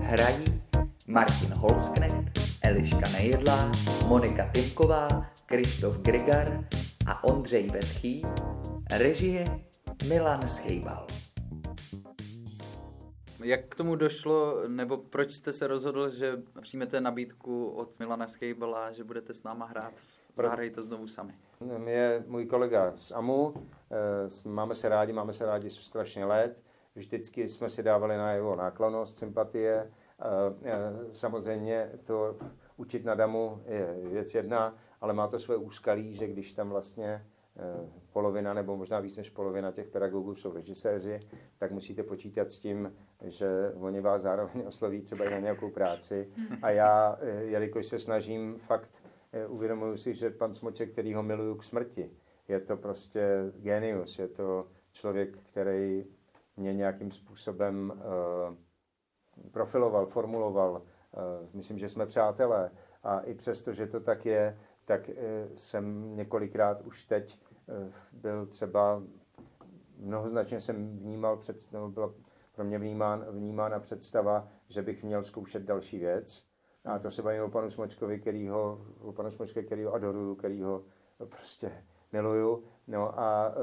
hrají 0.00 0.62
Martin 1.06 1.54
Holsknecht, 1.56 2.38
Eliška 2.62 3.08
Nejedlá, 3.12 3.72
Monika 4.06 4.50
Timková, 4.52 5.26
Krištof 5.46 5.98
Grigar 5.98 6.64
a 7.06 7.24
Ondřej 7.24 7.70
Vetchý, 7.70 8.22
režie 8.90 9.60
Milan 10.08 10.48
Schejbal. 10.48 11.06
Jak 13.44 13.68
k 13.68 13.74
tomu 13.74 13.96
došlo, 13.96 14.68
nebo 14.68 14.96
proč 14.96 15.32
jste 15.32 15.52
se 15.52 15.66
rozhodl, 15.66 16.10
že 16.10 16.42
přijmete 16.60 17.00
nabídku 17.00 17.68
od 17.68 17.98
Milana 17.98 18.28
Schejbala, 18.28 18.92
že 18.92 19.04
budete 19.04 19.34
s 19.34 19.42
náma 19.42 19.66
hrát 19.66 19.92
Zahrajte 20.36 20.74
to 20.74 20.82
znovu 20.82 21.08
sami. 21.08 21.32
Je 21.86 22.24
můj 22.26 22.46
kolega 22.46 22.92
z 22.96 23.12
AMU, 23.12 23.54
eh, 24.46 24.48
máme 24.48 24.74
se 24.74 24.88
rádi, 24.88 25.12
máme 25.12 25.32
se 25.32 25.46
rádi 25.46 25.70
strašně 25.70 26.24
let 26.24 26.62
Vždycky 26.98 27.48
jsme 27.48 27.68
si 27.68 27.82
dávali 27.82 28.16
na 28.16 28.32
jeho 28.32 28.56
náklonost, 28.56 29.16
sympatie. 29.16 29.90
Samozřejmě 31.12 31.90
to 32.06 32.36
učit 32.76 33.04
na 33.04 33.14
damu 33.14 33.62
je 33.66 33.96
věc 34.10 34.34
jedna, 34.34 34.74
ale 35.00 35.12
má 35.12 35.26
to 35.26 35.38
své 35.38 35.56
úskalí, 35.56 36.14
že 36.14 36.26
když 36.26 36.52
tam 36.52 36.68
vlastně 36.68 37.26
polovina 38.12 38.54
nebo 38.54 38.76
možná 38.76 39.00
víc 39.00 39.16
než 39.16 39.30
polovina 39.30 39.72
těch 39.72 39.88
pedagogů 39.88 40.34
jsou 40.34 40.52
režiséři, 40.52 41.20
tak 41.58 41.70
musíte 41.70 42.02
počítat 42.02 42.50
s 42.50 42.58
tím, 42.58 42.92
že 43.22 43.72
oni 43.80 44.00
vás 44.00 44.22
zároveň 44.22 44.62
osloví 44.66 45.02
třeba 45.02 45.24
i 45.24 45.30
na 45.30 45.38
nějakou 45.38 45.70
práci. 45.70 46.28
A 46.62 46.70
já, 46.70 47.18
e, 47.20 47.30
jelikož 47.30 47.86
se 47.86 47.98
snažím 47.98 48.56
fakt, 48.56 49.02
e, 49.32 49.46
uvědomuji 49.46 49.96
si, 49.96 50.14
že 50.14 50.30
pan 50.30 50.54
Smoček, 50.54 50.92
který 50.92 51.14
ho 51.14 51.22
miluju 51.22 51.54
k 51.54 51.64
smrti, 51.64 52.10
je 52.48 52.60
to 52.60 52.76
prostě 52.76 53.52
genius, 53.56 54.18
je 54.18 54.28
to 54.28 54.66
člověk, 54.92 55.38
který 55.38 56.04
mě 56.56 56.74
nějakým 56.74 57.10
způsobem 57.10 57.92
profiloval, 59.50 60.06
formuloval. 60.06 60.82
Myslím, 61.54 61.78
že 61.78 61.88
jsme 61.88 62.06
přátelé 62.06 62.70
a 63.02 63.20
i 63.20 63.34
přesto, 63.34 63.72
že 63.72 63.86
to 63.86 64.00
tak 64.00 64.26
je, 64.26 64.58
tak 64.84 65.10
jsem 65.54 66.16
několikrát 66.16 66.80
už 66.80 67.02
teď 67.02 67.38
byl 68.12 68.46
třeba, 68.46 69.02
mnohoznačně 69.98 70.60
jsem 70.60 70.98
vnímal, 70.98 71.36
před, 71.36 71.72
nebo 71.72 71.88
byla 71.88 72.12
pro 72.52 72.64
mě 72.64 72.78
vnímán, 72.78 73.26
vnímána 73.30 73.80
představa, 73.80 74.48
že 74.68 74.82
bych 74.82 75.04
měl 75.04 75.22
zkoušet 75.22 75.62
další 75.62 75.98
věc. 75.98 76.44
A 76.84 76.98
to 76.98 77.10
se 77.10 77.22
bavím 77.22 77.42
o 77.42 77.50
panu 77.50 77.70
Smočkovi, 77.70 78.18
kterýho, 78.18 78.86
o 79.00 79.12
panu 79.12 79.30
Smočkovi, 79.30 79.66
kterýho 79.66 79.94
adoruju, 79.94 80.34
kterýho 80.34 80.84
prostě 81.24 81.72
miluju. 82.12 82.64
No 82.86 83.20
a 83.20 83.54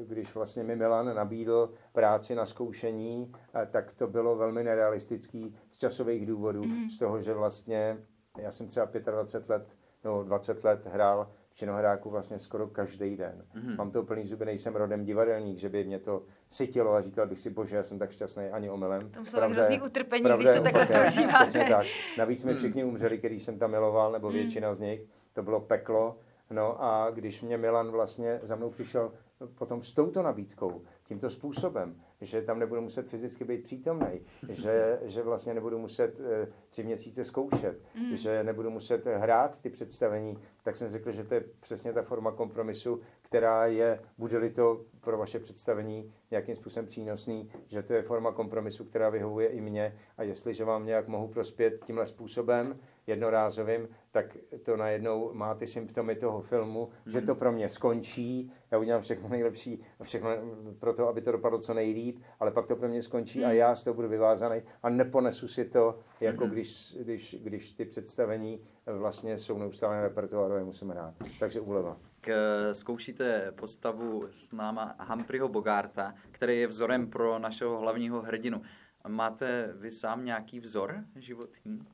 e, 0.00 0.04
když 0.04 0.34
vlastně 0.34 0.64
mi 0.64 0.76
Milan 0.76 1.14
nabídl 1.14 1.72
práci 1.92 2.34
na 2.34 2.46
zkoušení, 2.46 3.32
e, 3.62 3.66
tak 3.66 3.92
to 3.92 4.06
bylo 4.06 4.36
velmi 4.36 4.64
nerealistický 4.64 5.56
z 5.70 5.78
časových 5.78 6.26
důvodů, 6.26 6.64
mm. 6.64 6.90
z 6.90 6.98
toho, 6.98 7.20
že 7.20 7.34
vlastně 7.34 7.98
já 8.38 8.52
jsem 8.52 8.66
třeba 8.66 8.86
25 9.10 9.50
let 9.50 9.76
nebo 10.04 10.22
20 10.22 10.64
let 10.64 10.86
hrál 10.86 11.30
činohráku 11.58 12.10
vlastně 12.10 12.38
skoro 12.38 12.66
každý 12.66 13.16
den. 13.16 13.44
Mm. 13.54 13.76
Mám 13.76 13.90
to 13.90 14.02
plný 14.02 14.24
zuby, 14.24 14.44
nejsem 14.44 14.76
rodem 14.76 15.04
divadelník, 15.04 15.58
že 15.58 15.68
by 15.68 15.84
mě 15.84 15.98
to 15.98 16.22
sytilo 16.48 16.94
a 16.94 17.00
říkal 17.00 17.26
bych 17.26 17.38
si, 17.38 17.50
bože, 17.50 17.76
já 17.76 17.82
jsem 17.82 17.98
tak 17.98 18.10
šťastný 18.10 18.44
ani 18.44 18.70
omylem. 18.70 19.10
To 19.10 19.20
muselo 19.20 19.48
hrozný 19.48 19.80
utrpení, 19.80 20.30
když 20.36 20.50
to 20.56 20.62
takhle 20.62 20.86
prožíváte. 20.86 21.64
tak. 21.68 21.86
Navíc 22.18 22.44
mi 22.44 22.54
všichni 22.54 22.84
umřeli, 22.84 23.18
který 23.18 23.40
jsem 23.40 23.58
tam 23.58 23.70
miloval, 23.70 24.12
nebo 24.12 24.30
většina 24.30 24.72
z 24.72 24.80
nich. 24.80 25.00
To 25.32 25.42
bylo 25.42 25.60
peklo 25.60 26.18
No 26.50 26.84
a 26.84 27.10
když 27.10 27.42
mě 27.42 27.58
Milan 27.58 27.90
vlastně 27.90 28.40
za 28.42 28.56
mnou 28.56 28.70
přišel 28.70 29.12
potom 29.46 29.82
s 29.82 29.92
touto 29.92 30.22
nabídkou, 30.22 30.82
tímto 31.04 31.30
způsobem, 31.30 32.00
že 32.20 32.42
tam 32.42 32.58
nebudu 32.58 32.80
muset 32.80 33.08
fyzicky 33.08 33.44
být 33.44 33.62
přítomný, 33.62 34.20
že, 34.48 35.00
že 35.02 35.22
vlastně 35.22 35.54
nebudu 35.54 35.78
muset 35.78 36.20
e, 36.20 36.48
tři 36.68 36.82
měsíce 36.84 37.24
zkoušet, 37.24 37.82
mm. 37.94 38.16
že 38.16 38.44
nebudu 38.44 38.70
muset 38.70 39.06
hrát 39.06 39.62
ty 39.62 39.70
představení, 39.70 40.38
tak 40.62 40.76
jsem 40.76 40.88
řekl, 40.88 41.12
že 41.12 41.24
to 41.24 41.34
je 41.34 41.44
přesně 41.60 41.92
ta 41.92 42.02
forma 42.02 42.32
kompromisu, 42.32 43.00
která 43.28 43.66
je, 43.66 44.00
bude-li 44.18 44.50
to 44.50 44.84
pro 45.00 45.18
vaše 45.18 45.38
představení 45.38 46.12
nějakým 46.30 46.54
způsobem 46.54 46.86
přínosný, 46.86 47.50
že 47.66 47.82
to 47.82 47.92
je 47.92 48.02
forma 48.02 48.32
kompromisu, 48.32 48.84
která 48.84 49.10
vyhovuje 49.10 49.48
i 49.48 49.60
mně 49.60 49.98
a 50.16 50.22
jestliže 50.22 50.64
vám 50.64 50.86
nějak 50.86 51.08
mohu 51.08 51.28
prospět 51.28 51.84
tímhle 51.84 52.06
způsobem, 52.06 52.78
jednorázovým, 53.06 53.88
tak 54.10 54.36
to 54.62 54.76
najednou 54.76 55.30
má 55.34 55.54
ty 55.54 55.66
symptomy 55.66 56.14
toho 56.14 56.40
filmu, 56.40 56.86
mm-hmm. 56.86 57.10
že 57.10 57.20
to 57.20 57.34
pro 57.34 57.52
mě 57.52 57.68
skončí, 57.68 58.52
já 58.70 58.78
udělám 58.78 59.02
všechno 59.02 59.28
nejlepší, 59.28 59.82
všechno 60.02 60.30
pro 60.78 60.92
to, 60.92 61.08
aby 61.08 61.20
to 61.20 61.32
dopadlo 61.32 61.58
co 61.58 61.74
nejlíp, 61.74 62.20
ale 62.40 62.50
pak 62.50 62.66
to 62.66 62.76
pro 62.76 62.88
mě 62.88 63.02
skončí 63.02 63.38
mm. 63.38 63.44
a 63.44 63.52
já 63.52 63.74
z 63.74 63.84
toho 63.84 63.94
budu 63.94 64.08
vyvázaný 64.08 64.62
a 64.82 64.90
neponesu 64.90 65.48
si 65.48 65.64
to, 65.64 65.98
jako 66.20 66.44
mm-hmm. 66.44 66.50
když, 66.50 66.96
když, 67.00 67.36
když 67.42 67.70
ty 67.70 67.84
představení 67.84 68.60
vlastně 68.86 69.38
jsou 69.38 69.58
neustále 69.58 69.96
na 69.96 70.02
repertoáru 70.02 70.54
a 70.54 70.64
musíme 70.64 70.94
hrát. 70.94 71.14
Takže 71.40 71.60
úleva. 71.60 71.96
K, 72.28 72.74
zkoušíte 72.74 73.52
postavu 73.52 74.28
s 74.32 74.52
náma 74.52 74.94
Humphreyho 75.08 75.48
Bogarta, 75.48 76.14
který 76.30 76.60
je 76.60 76.66
vzorem 76.66 77.10
pro 77.10 77.38
našeho 77.38 77.78
hlavního 77.78 78.22
hrdinu. 78.22 78.62
Máte 79.08 79.72
vy 79.76 79.90
sám 79.90 80.24
nějaký 80.24 80.60
vzor 80.60 81.04
životní? 81.16 81.86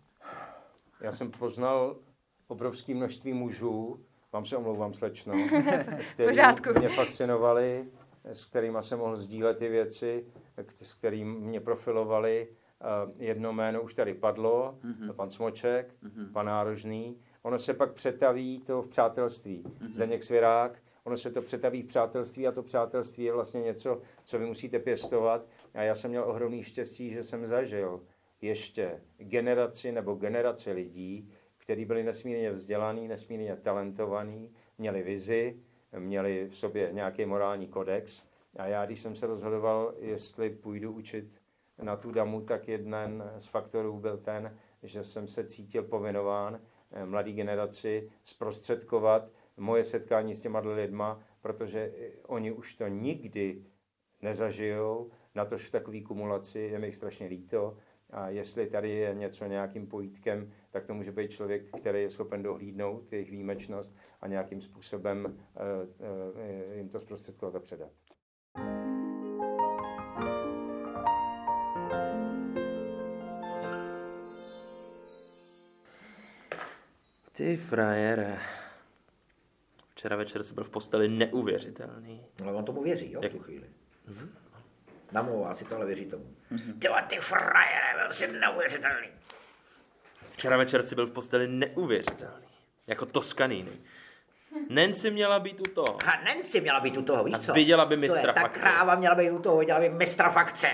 Já 1.01 1.13
jsem 1.13 1.31
poznal 1.31 1.97
obrovské 2.47 2.95
množství 2.95 3.33
mužů, 3.33 4.05
vám 4.33 4.45
se 4.45 4.57
omlouvám 4.57 4.95
slečno, 4.95 5.35
kteří 6.11 6.41
mě 6.79 6.89
fascinovali 6.89 7.89
s 8.25 8.45
kterými 8.45 8.79
jsem 8.81 8.99
mohl 8.99 9.17
sdílet 9.17 9.59
ty 9.59 9.69
věci, 9.69 10.27
s 10.83 10.95
kterými 10.95 11.41
mě 11.41 11.61
profilovali. 11.61 12.49
Jedno 13.19 13.53
jméno 13.53 13.83
už 13.83 13.95
tady 13.95 14.15
padlo, 14.15 14.79
mm-hmm. 14.85 15.13
pan 15.13 15.31
Smoček, 15.31 15.95
mm-hmm. 16.03 16.33
pan 16.33 16.47
Nárožný. 16.47 17.17
Ono 17.45 17.59
se 17.59 17.75
pak 17.75 17.93
přetaví 17.93 18.61
to 18.61 18.83
v 18.83 18.89
přátelství. 18.89 19.63
Mm-hmm. 19.63 19.93
Zdeněk 19.93 20.23
Svěrák, 20.23 20.83
ono 21.05 21.17
se 21.17 21.31
to 21.31 21.43
přetaví 21.43 21.83
v 21.83 21.87
přátelství 21.87 22.47
a 22.47 22.53
to 22.53 22.63
přátelství 22.63 23.25
je 23.25 23.33
vlastně 23.33 23.61
něco, 23.61 24.01
co 24.25 24.39
vy 24.39 24.47
musíte 24.47 24.79
pěstovat. 24.79 25.47
A 25.75 25.83
já 25.83 25.95
jsem 25.95 26.11
měl 26.11 26.25
ohromný 26.25 26.63
štěstí, 26.63 27.11
že 27.11 27.25
jsem 27.25 27.47
zažil 27.47 28.01
ještě 28.41 29.03
generaci 29.17 29.93
nebo 29.93 30.15
generace 30.15 30.73
lidí, 30.73 31.31
kteří 31.59 31.85
byli 31.85 32.03
nesmírně 32.03 32.51
vzdělaní, 32.51 33.09
nesmírně 33.09 33.57
talentovaní, 33.57 34.51
měli 34.79 35.03
vizi, 35.03 35.57
měli 35.99 36.49
v 36.49 36.57
sobě 36.57 36.89
nějaký 36.93 37.27
morální 37.27 37.69
kodex. 37.69 38.23
A 38.57 38.67
já, 38.67 38.87
když 38.87 39.01
jsem 39.01 39.17
se 39.17 39.27
rozhodoval, 39.27 39.95
jestli 39.99 40.51
půjdu 40.51 40.93
učit 40.93 41.41
na 41.83 41.97
tu 41.97 42.11
damu, 42.11 42.41
tak 42.41 42.69
jeden 42.69 43.33
z 43.39 43.47
faktorů 43.47 43.99
byl 43.99 44.17
ten, 44.17 44.59
že 44.83 45.05
jsem 45.05 45.29
se 45.29 45.45
cítil 45.45 45.83
povinován 45.83 46.61
mladé 47.05 47.33
generaci 47.33 48.11
zprostředkovat 48.25 49.31
moje 49.57 49.85
setkání 49.85 50.35
s 50.35 50.41
těma 50.41 50.59
lidma, 50.59 51.21
protože 51.41 51.93
oni 52.27 52.53
už 52.53 52.75
to 52.75 52.89
nikdy 52.89 53.65
nezažijou, 54.23 55.11
na 55.35 55.45
tož 55.45 55.67
v 55.67 55.71
takové 55.71 56.01
kumulaci 56.01 56.59
je 56.59 56.79
mi 56.79 56.93
strašně 56.93 57.27
líto. 57.27 57.77
A 58.11 58.29
jestli 58.29 58.67
tady 58.67 58.91
je 58.91 59.15
něco 59.15 59.47
nějakým 59.47 59.87
pojítkem, 59.87 60.53
tak 60.71 60.87
to 60.87 60.95
může 60.95 61.13
být 61.13 61.31
člověk, 61.31 61.71
který 61.81 62.03
je 62.03 62.11
schopen 62.11 62.43
dohlídnout 62.43 63.13
jejich 63.13 63.31
výjimečnost 63.31 63.95
a 64.21 64.29
nějakým 64.29 64.61
způsobem 64.61 65.25
uh, 65.25 66.77
jim 66.77 66.89
to 66.89 67.01
zprostředkovat 67.01 67.55
a 67.55 67.61
předat. 67.61 67.91
Ty 77.37 77.57
frajere. 77.57 78.39
Včera 79.91 80.17
večer 80.17 80.43
jsem 80.43 80.55
byl 80.55 80.65
v 80.65 80.71
posteli 80.71 81.09
neuvěřitelný. 81.09 82.27
Ale 82.43 82.53
on 82.53 82.65
tomu 82.65 82.83
věří, 82.83 83.13
jo, 83.13 83.21
Jak... 83.23 83.33
v 83.33 83.37
tu 83.37 83.43
chvíli. 83.43 83.67
Mm-hmm. 84.09 84.29
Namlouvá 85.13 85.55
si 85.55 85.65
to, 85.65 85.77
ale 85.77 85.87
věří 85.87 86.07
tomu. 86.07 86.25
Mm-hmm. 86.53 86.79
Ty, 86.79 86.89
ty 87.09 87.17
frajere, 87.21 88.03
byl 88.03 88.13
jsi 88.13 88.33
neuvěřitelný. 88.41 89.09
Včera 90.33 90.57
večer 90.57 90.83
si 90.83 90.95
byl 90.95 91.07
v 91.07 91.13
posteli 91.13 91.49
neuvěřitelný. 91.49 92.47
Jako 92.87 93.07
Toskanýny. 93.07 93.73
Nancy 94.69 95.11
měla 95.11 95.39
být 95.41 95.61
u 95.61 95.71
toho. 95.71 95.99
A 96.07 96.25
Nancy 96.25 96.61
měla 96.61 96.81
být 96.81 96.97
u 96.97 97.03
toho, 97.03 97.25
víš 97.25 97.39
co? 97.39 97.53
A 97.53 97.55
viděla 97.55 97.87
by 97.87 97.97
mistra 97.97 98.33
to 98.33 98.39
je, 98.39 98.43
fakce. 98.43 98.61
Ta 98.61 98.71
kráva 98.71 98.95
měla 98.95 99.15
být 99.15 99.31
u 99.31 99.39
toho, 99.39 99.59
viděla 99.59 99.81
by 99.81 99.89
mistra 99.89 100.31
fakce. 100.31 100.69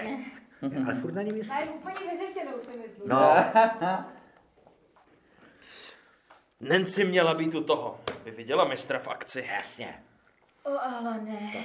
Ale 0.87 0.94
furt 0.94 1.12
na 1.12 1.23
ní 1.23 1.33
myslí. 1.33 1.53
Ale 1.53 1.66
úplně 1.66 2.11
vyřešenou 2.11 2.61
si 2.61 2.79
myslím. 2.79 3.09
No. 3.09 3.37
Nancy 6.61 7.05
měla 7.05 7.35
být 7.35 7.55
u 7.55 7.64
toho. 7.64 8.01
By 8.25 8.31
viděla 8.31 8.64
mistra 8.64 8.99
v 8.99 9.09
akci. 9.09 9.44
Jasně. 9.57 10.03
O, 10.62 10.70
ale 10.83 11.20
ne. 11.20 11.64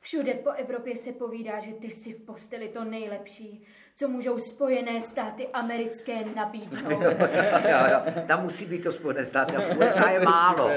Všude 0.00 0.34
po 0.34 0.50
Evropě 0.50 0.98
se 0.98 1.12
povídá, 1.12 1.60
že 1.60 1.72
ty 1.72 1.86
jsi 1.86 2.12
v 2.12 2.20
posteli 2.20 2.68
to 2.68 2.84
nejlepší, 2.84 3.66
co 3.96 4.08
můžou 4.08 4.38
spojené 4.38 5.02
státy 5.02 5.48
americké 5.48 6.24
nabídnout. 6.34 6.90
jo, 6.90 7.78
jo, 7.90 8.22
tam 8.26 8.42
musí 8.42 8.66
být 8.66 8.84
to 8.84 8.92
spojené 8.92 9.26
státy. 9.26 9.54
USA 9.56 10.10
je 10.10 10.20
málo. 10.20 10.70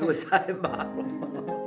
USA 0.00 0.44
je 0.48 0.54
málo. 0.54 1.61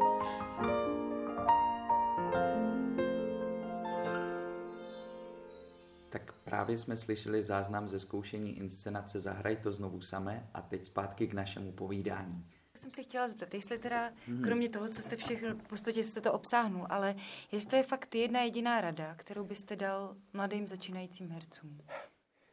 Právě 6.56 6.78
jsme 6.78 6.98
slyšeli 6.98 7.44
záznam 7.44 7.88
ze 7.88 8.00
zkoušení 8.00 8.58
inscenace 8.58 9.20
Zahraj 9.20 9.56
to 9.56 9.72
znovu 9.72 10.02
samé 10.02 10.50
a 10.54 10.62
teď 10.62 10.86
zpátky 10.86 11.28
k 11.28 11.34
našemu 11.34 11.72
povídání 11.72 12.46
jsem 12.76 12.92
se 12.92 13.04
chtěla 13.04 13.28
zeptat, 13.28 13.54
jestli 13.54 13.78
teda, 13.80 14.12
hmm. 14.28 14.42
kromě 14.42 14.70
toho, 14.70 14.90
co 14.90 15.02
jste 15.02 15.16
všechno, 15.16 15.56
v 15.56 15.68
podstatě 15.68 16.04
jste 16.04 16.22
to 16.22 16.34
obsáhnul, 16.34 16.88
ale 16.90 17.16
jestli 17.52 17.70
to 17.70 17.76
je 17.76 17.84
fakt 17.84 18.16
jedna 18.16 18.42
jediná 18.42 18.82
rada, 18.82 19.16
kterou 19.16 19.46
byste 19.46 19.76
dal 19.76 20.16
mladým 20.34 20.68
začínajícím 20.68 21.30
hercům? 21.30 21.82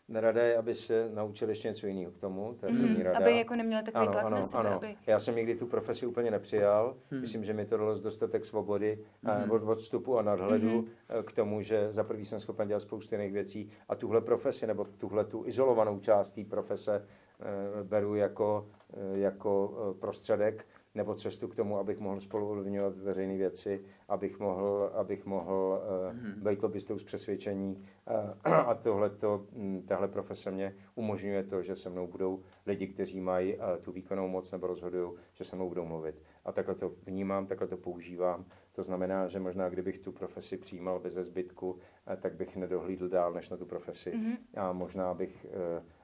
Rada 0.09 0.43
je, 0.43 0.57
aby 0.57 0.75
se 0.75 1.11
naučili 1.15 1.51
ještě 1.51 1.69
něco 1.69 1.87
jiného 1.87 2.13
k 2.13 2.19
tomu, 2.19 2.55
to 2.61 2.67
je 2.67 2.73
první 2.73 2.89
mm, 2.89 3.03
rada. 3.03 3.19
Aby 3.19 3.37
jako 3.37 3.57
neměl 3.57 3.83
takový 3.83 4.03
ano, 4.03 4.13
tlak 4.13 4.25
ano, 4.25 4.37
na 4.37 4.43
sebe. 4.43 4.61
Ano. 4.61 4.77
Aby... 4.77 4.97
Já 5.07 5.21
jsem 5.21 5.37
nikdy 5.37 5.55
tu 5.55 5.67
profesi 5.67 6.07
úplně 6.07 6.31
nepřijal. 6.31 6.97
Hmm. 7.11 7.21
Myslím, 7.21 7.45
že 7.45 7.53
mi 7.53 7.67
to 7.67 7.77
dalo 7.77 7.99
dostatek 7.99 8.45
svobody 8.45 8.99
hmm. 9.23 9.51
od 9.51 9.63
odstupu 9.63 10.19
a 10.19 10.23
nadhledu 10.23 10.71
hmm. 10.79 11.23
k 11.25 11.33
tomu, 11.33 11.63
že 11.63 11.93
za 11.93 12.05
prvý 12.05 12.25
jsem 12.25 12.41
schopen 12.41 12.69
dělat 12.69 12.81
spoustu 12.81 13.15
jiných 13.15 13.33
věcí 13.33 13.71
a 13.89 13.95
tuhle 13.95 14.21
profesi 14.21 14.67
nebo 14.67 14.85
tuhle 14.85 15.25
tu 15.25 15.43
izolovanou 15.47 15.99
část 15.99 16.31
té 16.31 16.45
profese 16.45 17.07
Eh, 17.43 17.85
beru 17.85 18.15
jako, 18.15 18.67
jako 19.13 19.75
prostředek 20.01 20.67
nebo 20.95 21.15
cestu 21.15 21.49
k 21.49 21.55
tomu, 21.55 21.79
abych 21.79 22.01
mohl 22.01 22.21
spolu 22.21 22.49
ovlivňovat 22.49 22.99
veřejné 22.99 23.37
věci, 23.37 23.85
abych 24.09 24.39
mohl, 24.39 24.91
abych 24.95 25.27
mohl 25.27 25.83
mm-hmm. 26.11 26.51
být 26.51 26.63
lobbystou 26.63 26.99
z 26.99 27.05
přesvědčení. 27.05 27.85
A 28.45 28.75
tohleto, 28.75 29.47
hm, 29.53 29.83
tahle 29.87 30.09
profese 30.09 30.51
mě 30.51 30.75
umožňuje 30.95 31.43
to, 31.43 31.63
že 31.63 31.77
se 31.77 31.91
mnou 31.91 32.07
budou 32.07 32.43
lidi, 32.67 32.87
kteří 32.87 33.21
mají 33.21 33.59
tu 33.83 33.93
výkonnou 33.93 34.29
moc 34.29 34.53
nebo 34.53 34.67
rozhodují, 34.67 35.13
že 35.33 35.45
se 35.45 35.57
mnou 35.57 35.69
budou 35.69 35.85
mluvit. 35.85 36.23
A 36.45 36.53
takhle 36.53 36.75
to 36.75 36.93
vnímám, 37.07 37.47
takhle 37.47 37.69
to 37.69 37.77
používám. 37.77 38.45
To 38.73 38.83
znamená, 38.83 39.29
že 39.29 39.41
možná 39.41 39.69
kdybych 39.69 39.99
tu 39.99 40.13
profesi 40.13 40.57
přijímal 40.57 41.01
bez 41.01 41.13
zbytku, 41.13 41.79
tak 42.21 42.35
bych 42.35 42.57
nedohlídl 42.57 43.09
dál 43.09 43.33
než 43.33 43.51
na 43.51 43.57
tu 43.57 43.67
profesi. 43.67 44.11
Mm-hmm. 44.11 44.37
A 44.57 44.73
možná 44.73 45.15
bych 45.15 45.47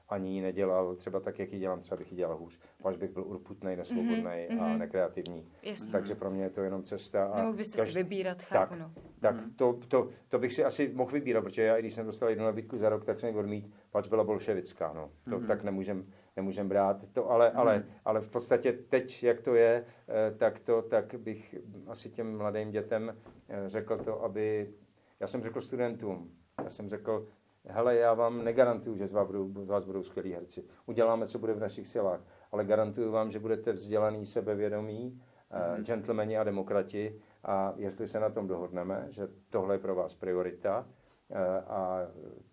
ani 0.09 0.33
ji 0.33 0.41
nedělal 0.41 0.95
třeba 0.95 1.19
tak, 1.19 1.39
jak 1.39 1.53
ji 1.53 1.59
dělám, 1.59 1.79
třeba 1.79 1.97
bych 1.97 2.11
ji 2.11 2.17
dělal 2.17 2.37
hůř, 2.37 2.59
až 2.83 2.97
bych 2.97 3.11
byl 3.11 3.23
urputný, 3.23 3.75
nesvobodný 3.75 4.23
mm-hmm. 4.23 4.61
a 4.61 4.67
mhm. 4.67 4.79
nekreativní. 4.79 5.47
Jasně. 5.63 5.91
Takže 5.91 6.15
pro 6.15 6.31
mě 6.31 6.43
je 6.43 6.49
to 6.49 6.61
jenom 6.61 6.83
cesta. 6.83 7.25
A 7.25 7.37
Nemohl 7.37 7.57
byste 7.57 7.77
každý... 7.77 7.93
si 7.93 7.97
vybírat, 7.97 8.41
chápu, 8.41 8.69
tak, 8.69 8.79
no. 8.79 8.91
Tak 9.19 9.41
mm. 9.41 9.53
to, 9.53 9.79
to, 9.87 10.09
to, 10.29 10.39
bych 10.39 10.53
si 10.53 10.63
asi 10.63 10.91
mohl 10.93 11.11
vybírat, 11.11 11.41
protože 11.41 11.61
já, 11.61 11.79
když 11.79 11.93
jsem 11.93 12.05
dostal 12.05 12.29
jednu 12.29 12.45
nabídku 12.45 12.77
za 12.77 12.89
rok, 12.89 13.05
tak 13.05 13.19
jsem 13.19 13.29
ji 13.29 13.35
odmít, 13.35 13.73
pač 13.91 14.07
byla 14.07 14.23
bolševická, 14.23 14.93
no. 14.93 15.09
To 15.23 15.31
mm-hmm. 15.31 15.47
tak 15.47 15.63
nemůžem, 15.63 16.05
nemůžem 16.35 16.69
brát. 16.69 17.07
To, 17.07 17.31
ale, 17.31 17.49
mm. 17.49 17.59
ale, 17.59 17.85
ale 18.05 18.21
v 18.21 18.29
podstatě 18.29 18.73
teď, 18.73 19.23
jak 19.23 19.41
to 19.41 19.55
je, 19.55 19.85
eh, 20.07 20.35
tak, 20.37 20.59
to, 20.59 20.81
tak 20.81 21.15
bych 21.15 21.55
asi 21.87 22.09
těm 22.09 22.37
mladým 22.37 22.71
dětem 22.71 23.17
eh, 23.49 23.69
řekl 23.69 23.97
to, 23.97 24.23
aby... 24.23 24.73
Já 25.19 25.27
jsem 25.27 25.41
řekl 25.41 25.61
studentům, 25.61 26.31
já 26.63 26.69
jsem 26.69 26.89
řekl, 26.89 27.27
hele, 27.67 27.95
já 27.95 28.13
vám 28.13 28.43
negarantuju, 28.43 28.95
že 28.95 29.07
z 29.07 29.11
vás 29.11 29.27
budou, 29.27 29.65
z 29.65 29.67
vás 29.67 29.85
budou 29.85 30.03
skvělí 30.03 30.33
herci. 30.33 30.63
Uděláme, 30.85 31.27
co 31.27 31.39
bude 31.39 31.53
v 31.53 31.59
našich 31.59 31.87
silách, 31.87 32.19
ale 32.51 32.65
garantuju 32.65 33.11
vám, 33.11 33.31
že 33.31 33.39
budete 33.39 33.73
vzdělaný, 33.73 34.25
sebevědomí, 34.25 35.21
mm-hmm. 35.51 35.77
uh, 35.77 35.83
gentlemani 35.83 36.37
a 36.37 36.43
demokrati 36.43 37.21
a 37.43 37.73
jestli 37.75 38.07
se 38.07 38.19
na 38.19 38.29
tom 38.29 38.47
dohodneme, 38.47 39.05
že 39.09 39.27
tohle 39.49 39.75
je 39.75 39.79
pro 39.79 39.95
vás 39.95 40.15
priorita, 40.15 40.87
uh, 41.29 41.37
a 41.67 41.99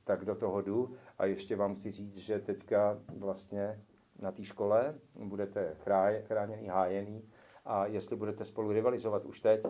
tak 0.05 0.25
do 0.25 0.35
toho 0.35 0.63
jdu. 0.63 0.95
A 1.19 1.27
ještě 1.27 1.57
vám 1.57 1.75
chci 1.75 1.91
říct, 1.91 2.17
že 2.17 2.39
teďka 2.39 2.99
vlastně 3.17 3.81
na 4.19 4.33
té 4.33 4.45
škole 4.45 4.95
budete 5.15 5.77
chráněný, 6.25 6.69
hájený 6.69 7.29
a 7.65 7.87
jestli 7.87 8.17
budete 8.17 8.45
spolu 8.45 8.73
rivalizovat 8.73 9.25
už 9.25 9.41
teď, 9.41 9.61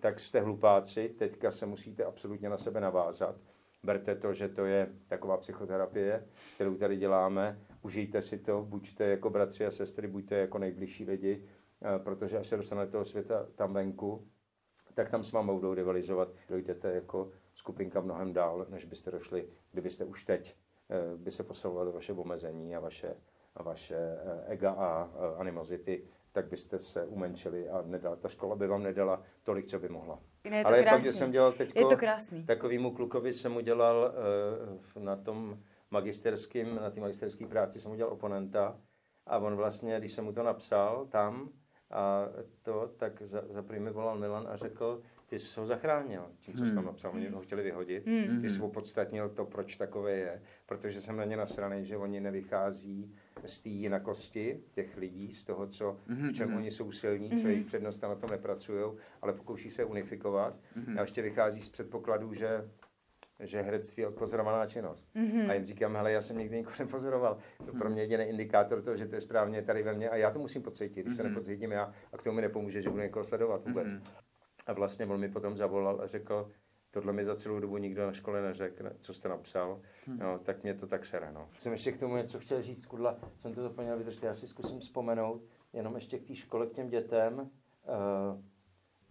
tak 0.00 0.20
jste 0.20 0.40
hlupáci, 0.40 1.08
teďka 1.08 1.50
se 1.50 1.66
musíte 1.66 2.04
absolutně 2.04 2.48
na 2.48 2.56
sebe 2.58 2.80
navázat 2.80 3.36
berte 3.84 4.14
to, 4.14 4.32
že 4.32 4.48
to 4.48 4.64
je 4.64 4.92
taková 5.06 5.36
psychoterapie, 5.36 6.26
kterou 6.54 6.74
tady 6.74 6.96
děláme, 6.96 7.60
užijte 7.82 8.22
si 8.22 8.38
to, 8.38 8.62
buďte 8.62 9.04
jako 9.04 9.30
bratři 9.30 9.66
a 9.66 9.70
sestry, 9.70 10.08
buďte 10.08 10.36
jako 10.36 10.58
nejbližší 10.58 11.04
lidi, 11.04 11.44
eh, 11.82 11.98
protože 11.98 12.38
až 12.38 12.48
se 12.48 12.56
dostanete 12.56 12.92
toho 12.92 13.04
světa 13.04 13.46
tam 13.54 13.72
venku, 13.72 14.28
tak 14.94 15.08
tam 15.08 15.24
s 15.24 15.32
vámi 15.32 15.52
budou 15.52 15.74
rivalizovat. 15.74 16.28
Dojdete 16.48 16.94
jako 16.94 17.30
skupinka 17.54 18.00
mnohem 18.00 18.32
dál, 18.32 18.66
než 18.68 18.84
byste 18.84 19.10
došli, 19.10 19.48
kdybyste 19.72 20.04
už 20.04 20.24
teď 20.24 20.56
eh, 20.90 21.16
by 21.16 21.30
se 21.30 21.42
posilovali 21.42 21.92
vaše 21.92 22.12
omezení 22.12 22.76
a 22.76 22.80
vaše, 22.80 23.16
a 23.54 23.62
vaše 23.62 23.96
eh, 23.96 24.44
ega 24.46 24.70
a 24.70 25.10
animozity 25.36 26.04
tak 26.34 26.48
byste 26.48 26.78
se 26.78 27.06
umenšili 27.06 27.68
a 27.68 27.82
nedala, 27.82 28.16
ta 28.16 28.28
škola 28.28 28.56
by 28.56 28.66
vám 28.66 28.82
nedala 28.82 29.22
tolik, 29.42 29.66
co 29.66 29.78
by 29.78 29.88
mohla. 29.88 30.18
Ne, 30.50 30.56
je 30.56 30.64
Ale 30.64 30.78
je 30.78 30.84
fakt, 30.84 31.02
že 31.02 31.12
jsem 31.12 31.30
dělal 31.30 31.52
teď 31.52 31.72
to 31.72 31.96
krásný. 31.96 32.44
takovýmu 32.44 32.90
klukovi 32.90 33.32
jsem 33.32 33.56
udělal 33.56 34.14
uh, 34.96 35.02
na 35.02 35.16
tom 35.16 35.58
magisterským, 35.90 36.74
na 36.74 36.90
té 36.90 37.00
magisterské 37.00 37.46
práci 37.46 37.80
jsem 37.80 37.92
udělal 37.92 38.12
oponenta 38.12 38.80
a 39.26 39.38
on 39.38 39.56
vlastně, 39.56 39.98
když 39.98 40.12
jsem 40.12 40.24
mu 40.24 40.32
to 40.32 40.42
napsal 40.42 41.06
tam, 41.06 41.50
a 41.90 42.28
to, 42.62 42.92
tak 42.96 43.22
za, 43.22 43.42
za 43.48 43.64
mi 43.78 43.90
volal 43.90 44.18
Milan 44.18 44.48
a 44.48 44.56
řekl, 44.56 45.02
ty 45.26 45.38
jsi 45.38 45.60
ho 45.60 45.66
zachránil 45.66 46.26
tím, 46.38 46.54
co 46.54 46.66
jsi 46.66 46.70
tam 46.70 46.78
hmm. 46.78 46.86
napsal. 46.86 47.12
Oni 47.14 47.28
ho 47.28 47.40
chtěli 47.40 47.62
vyhodit. 47.62 48.06
Hmm. 48.06 48.40
Ty 48.40 48.50
jsi 48.50 48.60
opodstatnil 48.60 49.28
to, 49.28 49.44
proč 49.44 49.76
takové 49.76 50.12
je. 50.12 50.42
Protože 50.66 51.00
jsem 51.00 51.16
na 51.16 51.24
ně 51.24 51.36
nasraný, 51.36 51.84
že 51.84 51.96
oni 51.96 52.20
nevychází 52.20 53.14
z 53.44 53.60
té 53.60 53.68
jinakosti 53.68 54.60
těch 54.70 54.96
lidí, 54.96 55.32
z 55.32 55.44
toho, 55.44 55.66
co, 55.66 56.00
v 56.06 56.32
čem 56.32 56.56
oni 56.56 56.70
jsou 56.70 56.92
silní, 56.92 57.30
co 57.30 57.48
jejich 57.48 57.66
přednost 57.66 58.04
a 58.04 58.08
na 58.08 58.14
tom 58.14 58.30
nepracují, 58.30 58.92
ale 59.22 59.32
pokouší 59.32 59.70
se 59.70 59.84
unifikovat. 59.84 60.60
A 60.98 61.00
ještě 61.00 61.22
vychází 61.22 61.62
z 61.62 61.68
předpokladu, 61.68 62.34
že 62.34 62.70
že 63.40 63.62
herectví 63.62 64.00
je 64.00 64.08
odpozorovaná 64.08 64.66
činnost. 64.66 65.08
Mm-hmm. 65.16 65.50
A 65.50 65.54
jim 65.54 65.64
říkám, 65.64 65.94
hele, 65.94 66.12
já 66.12 66.22
jsem 66.22 66.38
nikdy 66.38 66.56
nikoho 66.56 66.76
nepozoroval. 66.78 67.38
To 67.66 67.72
pro 67.72 67.90
mě 67.90 68.02
jediný 68.02 68.24
indikátor 68.24 68.82
toho, 68.82 68.96
že 68.96 69.06
to 69.06 69.14
je 69.14 69.20
správně 69.20 69.62
tady 69.62 69.82
ve 69.82 69.94
mně 69.94 70.10
a 70.10 70.16
já 70.16 70.30
to 70.30 70.38
musím 70.38 70.62
pocítit. 70.62 71.06
Když 71.06 71.16
to 71.16 71.22
mm-hmm. 71.22 71.28
nepocítím 71.28 71.72
já 71.72 71.92
a 72.12 72.18
k 72.18 72.22
tomu 72.22 72.36
mi 72.36 72.42
nepomůže, 72.42 72.82
že 72.82 72.90
budu 72.90 73.02
někoho 73.02 73.24
sledovat 73.24 73.64
vůbec. 73.64 73.92
Mm-hmm. 73.92 74.02
A 74.66 74.72
vlastně 74.72 75.06
on 75.06 75.20
mi 75.20 75.28
potom 75.28 75.56
zavolal 75.56 76.00
a 76.00 76.06
řekl, 76.06 76.50
tohle 76.94 77.12
mi 77.12 77.24
za 77.24 77.36
celou 77.36 77.60
dobu 77.60 77.76
nikdo 77.76 78.06
na 78.06 78.12
škole 78.12 78.42
neřekl, 78.42 78.90
co 79.00 79.14
jste 79.14 79.28
napsal, 79.28 79.80
hmm. 80.06 80.18
no, 80.18 80.38
tak 80.38 80.62
mě 80.62 80.74
to 80.74 80.86
tak 80.86 81.06
sere. 81.06 81.32
No. 81.32 81.48
Jsem 81.58 81.72
ještě 81.72 81.92
k 81.92 81.98
tomu 81.98 82.16
něco 82.16 82.38
chtěl 82.38 82.62
říct, 82.62 82.86
kudla, 82.86 83.18
jsem 83.38 83.54
to 83.54 83.62
zapomněl 83.62 83.98
vydržet, 83.98 84.22
já 84.22 84.34
si 84.34 84.46
zkusím 84.46 84.80
vzpomenout, 84.80 85.42
jenom 85.72 85.94
ještě 85.94 86.18
k 86.18 86.26
té 86.26 86.34
škole, 86.34 86.66
k 86.66 86.72
těm 86.72 86.88
dětem. 86.88 87.50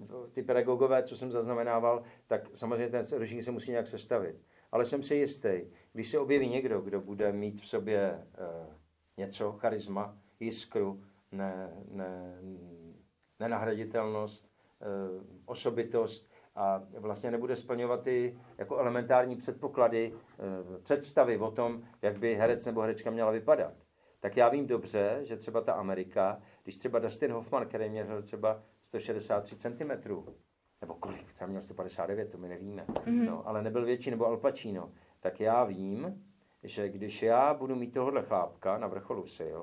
Uh, 0.08 0.30
ty 0.32 0.43
pedagogové, 0.43 1.04
co 1.04 1.17
jsem 1.17 1.32
zaznamenával, 1.32 2.04
tak 2.28 2.50
samozřejmě 2.54 2.89
ten 2.89 3.04
ročník 3.17 3.43
se 3.43 3.52
musí 3.52 3.72
nějak 3.72 3.88
sestavit. 3.88 4.36
Ale 4.72 4.86
jsem 4.86 5.04
si 5.04 5.15
jistý, 5.15 5.62
když 5.93 6.10
se 6.10 6.19
objeví 6.19 6.50
někdo, 6.50 6.82
kdo 6.82 7.02
bude 7.02 7.32
mít 7.32 7.62
v 7.62 7.67
sobě 7.67 8.28
uh, 8.39 8.74
něco, 9.17 9.52
charisma, 9.52 10.17
jiskru, 10.39 11.04
ne, 11.32 11.84
ne, 11.88 12.39
nenahraditelnost, 13.39 14.52
uh, 14.82 15.24
osobitost, 15.46 16.33
a 16.56 16.84
vlastně 17.00 17.32
nebude 17.32 17.56
splňovat 17.56 18.02
ty 18.02 18.39
jako 18.58 18.78
elementární 18.78 19.36
předpoklady, 19.36 20.13
eh, 20.13 20.80
představy 20.84 21.38
o 21.38 21.52
tom, 21.52 21.84
jak 22.02 22.20
by 22.20 22.36
herec 22.36 22.66
nebo 22.66 22.82
herečka 22.82 23.12
měla 23.12 23.32
vypadat. 23.32 23.74
Tak 24.20 24.38
já 24.38 24.50
vím 24.50 24.68
dobře, 24.68 25.20
že 25.22 25.38
třeba 25.38 25.62
ta 25.62 25.74
Amerika, 25.74 26.42
když 26.63 26.78
třeba 26.78 27.00
Dustin 27.00 27.32
Hoffman, 27.32 27.66
který 27.66 27.89
měl 27.89 28.22
třeba 28.22 28.62
163 28.82 29.56
cm, 29.56 29.92
nebo 30.82 30.94
kolik, 30.94 31.34
třeba 31.34 31.48
měl 31.48 31.62
159, 31.62 32.32
to 32.32 32.38
my 32.38 32.50
nevíme, 32.50 32.86
mm-hmm. 32.88 33.26
no, 33.26 33.48
ale 33.48 33.62
nebyl 33.62 33.86
větší, 33.86 34.12
nebo 34.12 34.26
Al 34.26 34.38
Pacino, 34.38 34.92
tak 35.20 35.39
já 35.39 35.63
vím, 35.63 36.24
že 36.63 36.89
když 36.89 37.22
já 37.22 37.54
budu 37.54 37.76
mít 37.76 37.94
tohohle 37.94 38.24
chlápka 38.24 38.78
na 38.78 38.88
vrcholu 38.88 39.28
sil, 39.38 39.62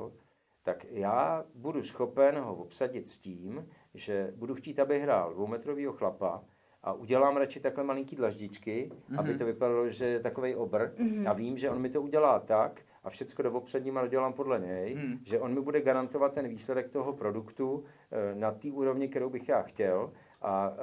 tak 0.62 0.86
já 0.90 1.44
budu 1.54 1.82
schopen 1.82 2.38
ho 2.38 2.54
obsadit 2.54 3.08
s 3.08 3.18
tím, 3.18 3.68
že 3.94 4.32
budu 4.36 4.54
chtít, 4.54 4.78
aby 4.78 5.00
hrál 5.00 5.34
dvoumetrovýho 5.34 5.92
chlapa, 5.92 6.44
a 6.82 6.92
udělám 6.92 7.36
radši 7.36 7.60
takhle 7.60 7.84
malinký 7.84 8.16
dlaždičky, 8.16 8.90
mm-hmm. 8.90 9.18
aby 9.18 9.34
to 9.34 9.44
vypadalo, 9.44 9.90
že 9.90 10.04
je 10.04 10.20
takový 10.20 10.54
obr 10.54 10.80
mm-hmm. 10.80 11.30
a 11.30 11.32
vím, 11.32 11.58
že 11.58 11.70
on 11.70 11.80
mi 11.80 11.88
to 11.88 12.02
udělá 12.02 12.38
tak 12.38 12.82
a 13.04 13.10
všechno 13.10 13.42
do 13.42 13.62
a 13.98 14.02
dodělám 14.02 14.32
podle 14.32 14.58
něj, 14.60 14.94
mm. 14.94 15.18
že 15.24 15.40
on 15.40 15.54
mi 15.54 15.60
bude 15.60 15.80
garantovat 15.80 16.32
ten 16.32 16.48
výsledek 16.48 16.88
toho 16.88 17.12
produktu 17.12 17.84
e, 18.10 18.34
na 18.34 18.50
té 18.50 18.68
úrovni, 18.68 19.08
kterou 19.08 19.30
bych 19.30 19.48
já 19.48 19.62
chtěl 19.62 20.12
a, 20.42 20.76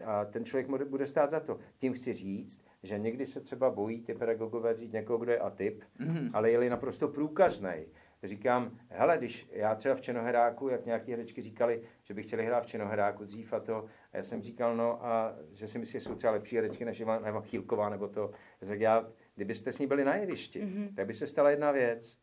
e, 0.00 0.04
a 0.04 0.24
ten 0.24 0.44
člověk 0.44 0.84
bude 0.84 1.06
stát 1.06 1.30
za 1.30 1.40
to. 1.40 1.58
Tím 1.78 1.92
chci 1.92 2.12
říct, 2.12 2.64
že 2.82 2.98
někdy 2.98 3.26
se 3.26 3.40
třeba 3.40 3.70
bojí 3.70 4.00
ty 4.00 4.14
pedagogové 4.14 4.74
vzít 4.74 4.92
někoho, 4.92 5.18
kdo 5.18 5.32
je 5.32 5.38
atyp, 5.38 5.82
mm. 5.98 6.30
ale 6.32 6.50
je-li 6.50 6.70
naprosto 6.70 7.08
průkazný, 7.08 7.86
říkám, 8.26 8.78
hele, 8.88 9.18
když 9.18 9.48
já 9.52 9.74
třeba 9.74 9.94
v 9.94 10.00
Čenoheráku, 10.00 10.68
jak 10.68 10.86
nějaký 10.86 11.10
herečky 11.10 11.42
říkali, 11.42 11.82
že 12.02 12.14
by 12.14 12.22
chtěli 12.22 12.46
hrát 12.46 12.60
v 12.60 12.66
Čenoheráku 12.66 13.24
dřív 13.24 13.52
a 13.52 13.60
to, 13.60 13.84
a 14.12 14.16
já 14.16 14.22
jsem 14.22 14.42
říkal, 14.42 14.76
no 14.76 15.06
a 15.06 15.34
že 15.52 15.66
si 15.66 15.78
myslím, 15.78 16.00
že 16.00 16.08
jsou 16.08 16.14
třeba 16.14 16.32
lepší 16.32 16.56
herečky 16.56 16.84
než 16.84 17.00
Eva 17.00 17.40
Chýlková 17.40 17.88
nebo 17.88 18.08
to. 18.08 18.30
Já 18.62 18.94
já, 18.94 19.08
kdybyste 19.34 19.72
s 19.72 19.78
ní 19.78 19.86
byli 19.86 20.04
na 20.04 20.14
jevišti, 20.14 20.62
mm-hmm. 20.62 20.94
tak 20.94 21.06
by 21.06 21.14
se 21.14 21.26
stala 21.26 21.50
jedna 21.50 21.72
věc. 21.72 22.18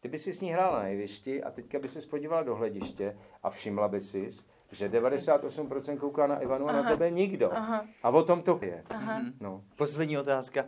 Kdyby 0.00 0.18
si 0.18 0.32
s 0.32 0.40
ní 0.40 0.50
hrála 0.50 0.78
na 0.78 0.86
jevišti 0.86 1.42
a 1.42 1.50
teďka 1.50 1.78
by 1.78 1.88
se 1.88 2.00
spodívala 2.00 2.42
do 2.42 2.54
hlediště 2.54 3.18
a 3.42 3.50
všimla 3.50 3.88
by 3.88 4.00
si, 4.00 4.28
že 4.72 4.88
98% 4.88 5.98
kouká 5.98 6.26
na 6.26 6.40
Ivanu 6.40 6.68
Aha. 6.68 6.78
a 6.78 6.82
na 6.82 6.90
tebe 6.90 7.10
nikdo. 7.10 7.52
Aha. 7.52 7.86
A 8.02 8.08
o 8.08 8.22
tom 8.22 8.42
to 8.42 8.58
je. 8.62 8.84
Aha. 8.90 9.22
No. 9.40 9.64
Poslední 9.76 10.18
otázka. 10.18 10.64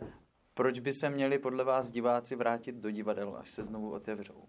Proč 0.53 0.79
by 0.79 0.93
se 0.93 1.09
měli 1.09 1.39
podle 1.39 1.63
vás 1.63 1.91
diváci 1.91 2.35
vrátit 2.35 2.75
do 2.75 2.91
divadel, 2.91 3.37
až 3.39 3.49
se 3.49 3.63
znovu 3.63 3.91
otevřou? 3.91 4.43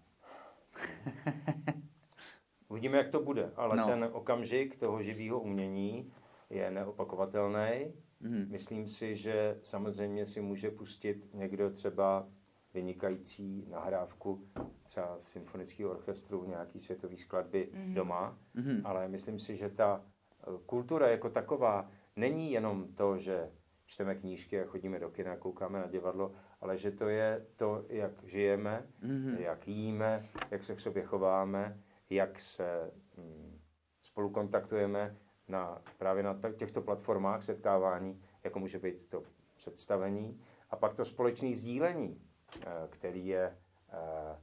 Uvidíme, 2.69 2.97
jak 2.97 3.09
to 3.09 3.19
bude, 3.21 3.51
ale 3.55 3.77
no. 3.77 3.85
ten 3.85 4.09
okamžik 4.11 4.75
toho 4.75 5.01
živého 5.01 5.39
umění 5.39 6.13
je 6.49 6.71
neopakovatelný. 6.71 7.93
Mm. 8.19 8.45
Myslím 8.49 8.87
si, 8.87 9.15
že 9.15 9.59
samozřejmě 9.63 10.25
si 10.25 10.41
může 10.41 10.71
pustit 10.71 11.29
někdo 11.33 11.69
třeba 11.69 12.27
vynikající 12.73 13.65
nahrávku 13.69 14.47
třeba 14.83 15.17
v 15.23 15.29
symfonického 15.29 15.91
orchestru 15.91 16.45
nějaký 16.45 16.79
světový 16.79 17.17
skladby 17.17 17.69
mm. 17.73 17.93
doma, 17.93 18.37
mm. 18.53 18.81
ale 18.83 19.07
myslím 19.07 19.39
si, 19.39 19.55
že 19.55 19.69
ta 19.69 20.01
eh, 20.03 20.45
kultura 20.65 21.07
jako 21.07 21.29
taková 21.29 21.91
není 22.15 22.51
jenom 22.51 22.87
to, 22.93 23.17
že 23.17 23.51
čteme 23.85 24.15
knížky 24.15 24.61
a 24.61 24.65
chodíme 24.65 24.99
do 24.99 25.09
kina, 25.09 25.37
koukáme 25.37 25.79
na 25.79 25.87
divadlo, 25.87 26.31
ale 26.61 26.77
že 26.77 26.91
to 26.91 27.09
je 27.09 27.45
to, 27.55 27.85
jak 27.89 28.11
žijeme, 28.23 28.87
mm-hmm. 29.03 29.39
jak 29.39 29.67
jíme, 29.67 30.23
jak 30.51 30.63
se 30.63 30.75
k 30.75 30.79
sobě 30.79 31.03
chováme, 31.03 31.79
jak 32.09 32.39
se 32.39 32.91
mm, 33.17 33.59
spolu 34.01 34.29
kontaktujeme 34.29 35.15
na, 35.47 35.81
právě 35.97 36.23
na 36.23 36.39
těchto 36.55 36.81
platformách 36.81 37.43
setkávání, 37.43 38.21
jako 38.43 38.59
může 38.59 38.79
být 38.79 39.09
to 39.09 39.23
představení, 39.55 40.41
a 40.69 40.75
pak 40.75 40.93
to 40.93 41.05
společné 41.05 41.53
sdílení, 41.53 42.21
eh, 42.61 42.65
který 42.89 43.27
je, 43.27 43.57
eh, 43.89 44.37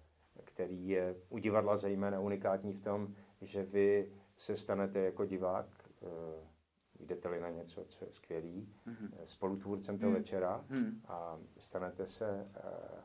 který 0.45 0.89
je 0.89 1.17
u 1.29 1.39
divadla 1.39 1.77
zejména 1.77 2.21
unikátní 2.21 2.73
v 2.73 2.81
tom, 2.81 3.15
že 3.41 3.63
vy 3.63 4.13
se 4.37 4.57
stanete 4.57 5.01
jako 5.01 5.25
divák 5.25 5.67
eh, 6.03 6.07
jdete-li 7.01 7.41
na 7.41 7.51
něco, 7.51 7.85
co 7.85 8.05
je 8.05 8.13
skvělý, 8.13 8.69
mm-hmm. 8.87 9.11
spolutvůrcem 9.25 9.99
toho 9.99 10.13
mm-hmm. 10.13 10.17
večera 10.17 10.65
mm-hmm. 10.71 11.01
a 11.09 11.39
stanete 11.59 12.07
se 12.07 12.51
uh, 12.65 13.01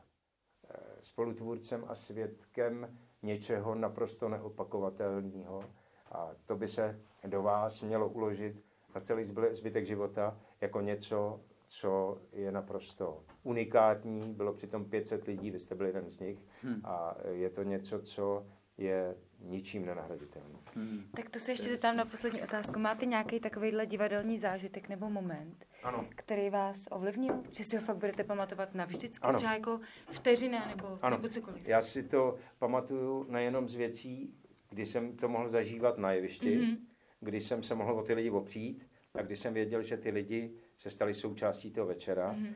spolutvůrcem 1.00 1.84
a 1.88 1.94
svědkem 1.94 2.98
něčeho 3.22 3.74
naprosto 3.74 4.28
neopakovatelného. 4.28 5.64
A 6.12 6.30
to 6.46 6.56
by 6.56 6.68
se 6.68 7.00
do 7.26 7.42
vás 7.42 7.82
mělo 7.82 8.08
uložit 8.08 8.64
na 8.94 9.00
celý 9.00 9.24
zbytek 9.50 9.86
života 9.86 10.38
jako 10.60 10.80
něco, 10.80 11.40
co 11.66 12.18
je 12.32 12.52
naprosto 12.52 13.24
unikátní. 13.42 14.34
Bylo 14.34 14.52
přitom 14.52 14.84
500 14.84 15.24
lidí, 15.24 15.50
vy 15.50 15.58
jste 15.58 15.74
byl 15.74 15.86
jeden 15.86 16.08
z 16.08 16.18
nich. 16.18 16.38
Hmm. 16.62 16.80
A 16.84 17.16
je 17.30 17.50
to 17.50 17.62
něco, 17.62 18.02
co 18.02 18.46
je 18.78 19.16
ničím 19.44 19.86
nenahraditelný. 19.86 20.58
Hmm. 20.74 21.04
Tak 21.16 21.30
to 21.30 21.38
se 21.38 21.52
ještě 21.52 21.68
zeptám 21.68 21.96
na 21.96 22.04
poslední 22.04 22.42
otázku. 22.42 22.78
Máte 22.78 23.06
nějaký 23.06 23.40
takovýhle 23.40 23.86
divadelní 23.86 24.38
zážitek 24.38 24.88
nebo 24.88 25.10
moment, 25.10 25.66
ano. 25.82 26.06
který 26.10 26.50
vás 26.50 26.88
ovlivnil? 26.90 27.42
Že 27.50 27.64
si 27.64 27.76
ho 27.76 27.82
fakt 27.82 27.96
budete 27.96 28.24
pamatovat 28.24 28.74
navždycky? 28.74 29.24
Ano. 29.24 29.38
Třeba 29.38 29.52
jako 29.54 29.80
vteřina 30.12 30.66
nebo, 30.68 30.98
ano. 31.02 31.16
nebo 31.16 31.28
cokoliv? 31.28 31.68
Já 31.68 31.80
si 31.80 32.02
to 32.02 32.36
pamatuju 32.58 33.26
nejenom 33.28 33.68
z 33.68 33.74
věcí, 33.74 34.34
kdy 34.70 34.86
jsem 34.86 35.16
to 35.16 35.28
mohl 35.28 35.48
zažívat 35.48 35.98
na 35.98 36.12
jevišti, 36.12 36.58
mm-hmm. 36.58 36.76
kdy 37.20 37.40
jsem 37.40 37.62
se 37.62 37.74
mohl 37.74 37.92
o 37.92 38.02
ty 38.02 38.14
lidi 38.14 38.30
opřít 38.30 38.86
a 39.14 39.22
kdy 39.22 39.36
jsem 39.36 39.54
věděl, 39.54 39.82
že 39.82 39.96
ty 39.96 40.10
lidi 40.10 40.54
se 40.76 40.90
stali 40.90 41.14
součástí 41.14 41.70
toho 41.70 41.86
večera 41.86 42.34
mm-hmm. 42.34 42.54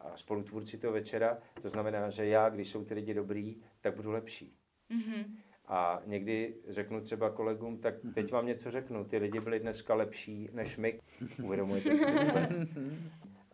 a 0.00 0.16
spolutvůrci 0.16 0.78
toho 0.78 0.92
večera. 0.92 1.38
To 1.62 1.68
znamená, 1.68 2.10
že 2.10 2.26
já, 2.26 2.48
když 2.48 2.68
jsou 2.68 2.84
ty 2.84 2.94
lidi 2.94 3.14
dobrý, 3.14 3.56
tak 3.80 3.96
budu 3.96 4.10
lepší. 4.10 4.56
Mm-hmm. 4.90 5.24
A 5.68 6.00
někdy 6.06 6.54
řeknu 6.68 7.00
třeba 7.00 7.30
kolegům, 7.30 7.78
tak 7.78 7.94
teď 8.14 8.32
vám 8.32 8.46
něco 8.46 8.70
řeknu, 8.70 9.04
ty 9.04 9.18
lidi 9.18 9.40
byli 9.40 9.60
dneska 9.60 9.94
lepší 9.94 10.48
než 10.52 10.76
my. 10.76 11.00
Uvědomujete 11.42 11.94
si 11.94 12.04
to 12.06 12.24
vůbec? 12.24 12.58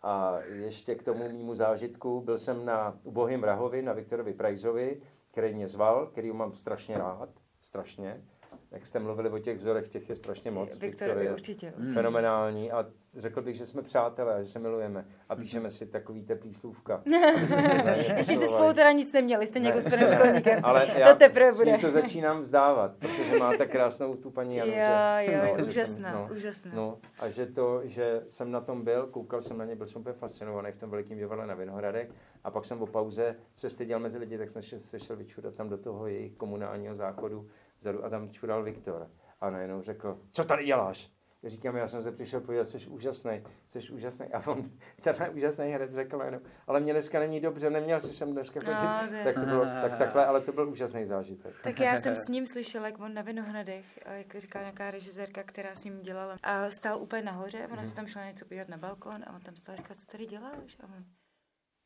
A 0.03 0.39
ještě 0.41 0.95
k 0.95 1.03
tomu 1.03 1.29
mýmu 1.29 1.55
zážitku, 1.55 2.21
byl 2.21 2.39
jsem 2.39 2.65
na 2.65 2.99
Ubohým 3.03 3.45
Rahovi, 3.45 3.83
na 3.83 3.93
Viktorovi 3.93 4.35
Prajzovi, 4.35 5.01
který 5.31 5.55
mě 5.55 5.69
zval, 5.69 6.07
který 6.07 6.33
mám 6.33 6.53
strašně 6.53 6.99
rád, 6.99 7.29
strašně 7.61 8.23
jak 8.71 8.87
jste 8.87 8.99
mluvili 8.99 9.31
o 9.31 9.39
těch 9.39 9.59
vzorech, 9.59 9.89
těch 9.89 10.09
je 10.09 10.15
strašně 10.15 10.51
moc. 10.51 10.79
Viktor, 10.79 11.09
Viktor 11.09 11.23
je 11.23 11.33
určitě, 11.33 11.73
určitě. 11.77 11.93
Fenomenální 11.93 12.73
a 12.73 12.87
řekl 13.17 13.43
bych, 13.43 13.57
že 13.57 13.67
jsme 13.67 13.83
přátelé, 13.83 14.45
že 14.45 14.51
se 14.51 14.59
milujeme 14.59 15.05
a 15.29 15.37
píšeme 15.37 15.71
si 15.71 15.87
takový 15.87 16.23
teplý 16.23 16.53
slůvka. 16.53 17.03
Ještě 18.17 18.37
si 18.37 18.49
spolu 18.49 18.73
teda 18.73 18.93
nic 18.93 19.13
neměli, 19.13 19.47
jste 19.47 19.59
někdo 19.59 19.81
s 19.83 19.91
panem 19.91 20.13
školníkem. 20.13 20.61
Ale 20.65 20.89
já 20.97 21.13
to 21.13 21.19
teprve 21.19 21.53
bude. 21.53 21.79
to 21.79 21.91
začínám 21.91 22.41
vzdávat, 22.41 22.97
protože 22.97 23.39
máte 23.39 23.67
krásnou 23.67 24.17
tu 24.17 24.31
paní 24.31 24.57
Januze. 24.57 24.77
Jo, 25.21 25.33
jo, 25.33 25.57
no, 25.59 25.65
úžasná, 25.67 26.13
jsem, 26.13 26.21
no, 26.21 26.29
úžasná. 26.37 26.73
No, 26.75 26.99
a 27.19 27.29
že 27.29 27.47
to, 27.47 27.81
že 27.85 28.23
jsem 28.29 28.51
na 28.51 28.61
tom 28.61 28.85
byl, 28.85 29.07
koukal 29.07 29.43
jsem 29.43 29.59
na 29.59 29.65
ně, 29.65 29.77
byl 29.77 29.87
jsem 29.87 30.01
úplně 30.01 30.15
fascinovaný 30.15 30.73
v 30.73 30.77
tom 30.77 30.91
velikém 30.91 31.19
divadle 31.19 31.47
na 31.47 31.55
Vinohradek 31.55 32.15
a 32.45 32.51
pak 32.51 32.65
jsem 32.65 32.79
po 32.79 32.87
pauze 32.87 33.37
se 33.55 33.71
styděl 33.71 33.99
mezi 33.99 34.19
lidi, 34.19 34.39
tak 34.39 34.51
jsem 34.51 34.63
se 34.63 35.01
šel 35.01 35.17
vyčudat 35.17 35.57
tam 35.57 35.69
do 35.69 35.79
toho 35.79 36.07
jejich 36.07 36.33
komunálního 36.33 36.95
záchodu 36.95 37.47
vzadu 37.81 38.05
a 38.05 38.09
tam 38.09 38.29
čural 38.29 38.63
Viktor. 38.63 39.11
A 39.41 39.51
najednou 39.51 39.83
řekl, 39.83 40.21
co 40.33 40.45
tady 40.45 40.65
děláš? 40.65 41.11
říkám, 41.45 41.77
já 41.77 41.87
jsem 41.87 42.03
se 42.03 42.13
přišel 42.13 42.41
podívat, 42.41 42.69
jsi 42.69 42.87
úžasný, 42.87 43.45
jsi 43.69 43.93
úžasný. 43.93 44.27
A 44.27 44.47
on, 44.47 44.71
ten 45.03 45.15
úžasný 45.35 45.65
herec 45.65 45.95
řekl 45.95 46.23
jenom, 46.25 46.41
ale 46.67 46.81
mě 46.81 46.93
dneska 46.93 47.19
není 47.19 47.41
dobře, 47.41 47.71
neměl 47.71 48.01
jsi 48.01 48.15
sem 48.15 48.33
dneska 48.33 48.61
chodit. 48.61 49.13
No, 49.13 49.25
tak 49.25 49.35
to 49.35 49.41
bylo 49.41 49.65
tak, 49.65 49.99
takhle, 49.99 50.27
ale 50.27 50.41
to 50.41 50.53
byl 50.53 50.69
úžasný 50.69 51.05
zážitek. 51.05 51.55
Tak 51.63 51.81
já 51.81 51.99
jsem 51.99 52.17
s 52.17 52.29
ním 52.33 52.47
slyšela, 52.47 52.87
jak 52.87 53.01
on 53.01 53.15
na 53.15 53.23
Vinohradech, 53.23 54.07
jak 54.07 54.35
říkala 54.35 54.63
nějaká 54.63 54.91
režisérka, 54.91 55.43
která 55.43 55.75
s 55.75 55.85
ním 55.85 56.03
dělala. 56.03 56.37
A 56.43 56.71
stál 56.71 57.03
úplně 57.03 57.23
nahoře, 57.23 57.69
ona 57.73 57.83
mm. 57.83 57.89
se 57.89 57.95
tam 57.95 58.07
šla 58.07 58.27
něco 58.27 58.45
podívat 58.45 58.69
na 58.69 58.77
balkon 58.77 59.25
a 59.27 59.35
on 59.35 59.41
tam 59.41 59.57
stál 59.57 59.73
a 59.73 59.77
říkal, 59.77 59.97
co 59.97 60.13
tady 60.13 60.27
děláš? 60.27 60.77
A 60.81 60.85
on, 60.85 61.05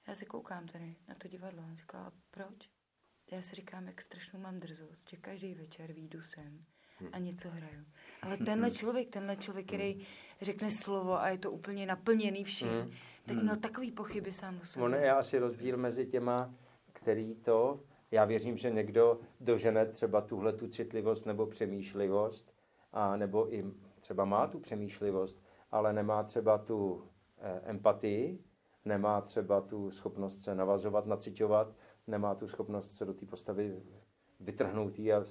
já 0.08 0.14
se 0.14 0.24
koukám 0.24 0.66
tady 0.66 0.96
na 1.08 1.14
to 1.14 1.28
divadlo. 1.28 1.62
On 1.62 1.76
říkal, 1.76 2.12
proč? 2.30 2.73
Já 3.30 3.42
si 3.42 3.54
říkám, 3.56 3.86
jak 3.86 4.02
strašnou 4.02 4.40
mám 4.40 4.60
drzost, 4.60 5.10
že 5.10 5.16
každý 5.16 5.54
večer 5.54 5.92
výjdu 5.92 6.22
sem 6.22 6.64
a 7.12 7.18
něco 7.18 7.50
hraju. 7.50 7.84
Ale 8.22 8.36
tenhle 8.36 8.70
člověk, 8.80 9.10
tenhle 9.10 9.36
člověk, 9.36 9.66
který 9.66 10.06
řekne 10.42 10.70
slovo 10.70 11.20
a 11.20 11.28
je 11.28 11.38
to 11.38 11.50
úplně 11.50 11.86
naplněný 11.86 12.44
vším, 12.44 12.68
mm. 12.68 12.90
tak 13.26 13.36
měl 13.36 13.56
takový 13.56 13.92
pochyby 13.92 14.32
sám 14.32 14.60
o 14.62 14.66
sobě. 14.66 14.84
On 14.84 14.94
je 14.94 15.12
asi 15.12 15.38
rozdíl 15.38 15.76
mezi 15.76 16.06
těma, 16.06 16.54
který 16.92 17.34
to, 17.34 17.80
já 18.10 18.24
věřím, 18.24 18.56
že 18.56 18.70
někdo 18.70 19.20
dožene 19.40 19.86
třeba 19.86 20.20
tuhle 20.20 20.52
tu 20.52 20.68
citlivost 20.68 21.26
nebo 21.26 21.46
přemýšlivost, 21.46 22.54
a 22.92 23.16
nebo 23.16 23.54
i 23.54 23.64
třeba 24.00 24.24
má 24.24 24.46
tu 24.46 24.60
přemýšlivost, 24.60 25.42
ale 25.70 25.92
nemá 25.92 26.22
třeba 26.22 26.58
tu 26.58 27.08
eh, 27.38 27.60
empatii, 27.64 28.38
nemá 28.84 29.20
třeba 29.20 29.60
tu 29.60 29.90
schopnost 29.90 30.42
se 30.42 30.54
navazovat, 30.54 31.06
naciťovat, 31.06 31.74
nemá 32.06 32.34
tu 32.34 32.46
schopnost 32.46 32.90
se 32.90 33.04
do 33.04 33.14
té 33.14 33.26
postavy 33.26 33.82
vytrhnout 34.40 34.98
a 34.98 35.22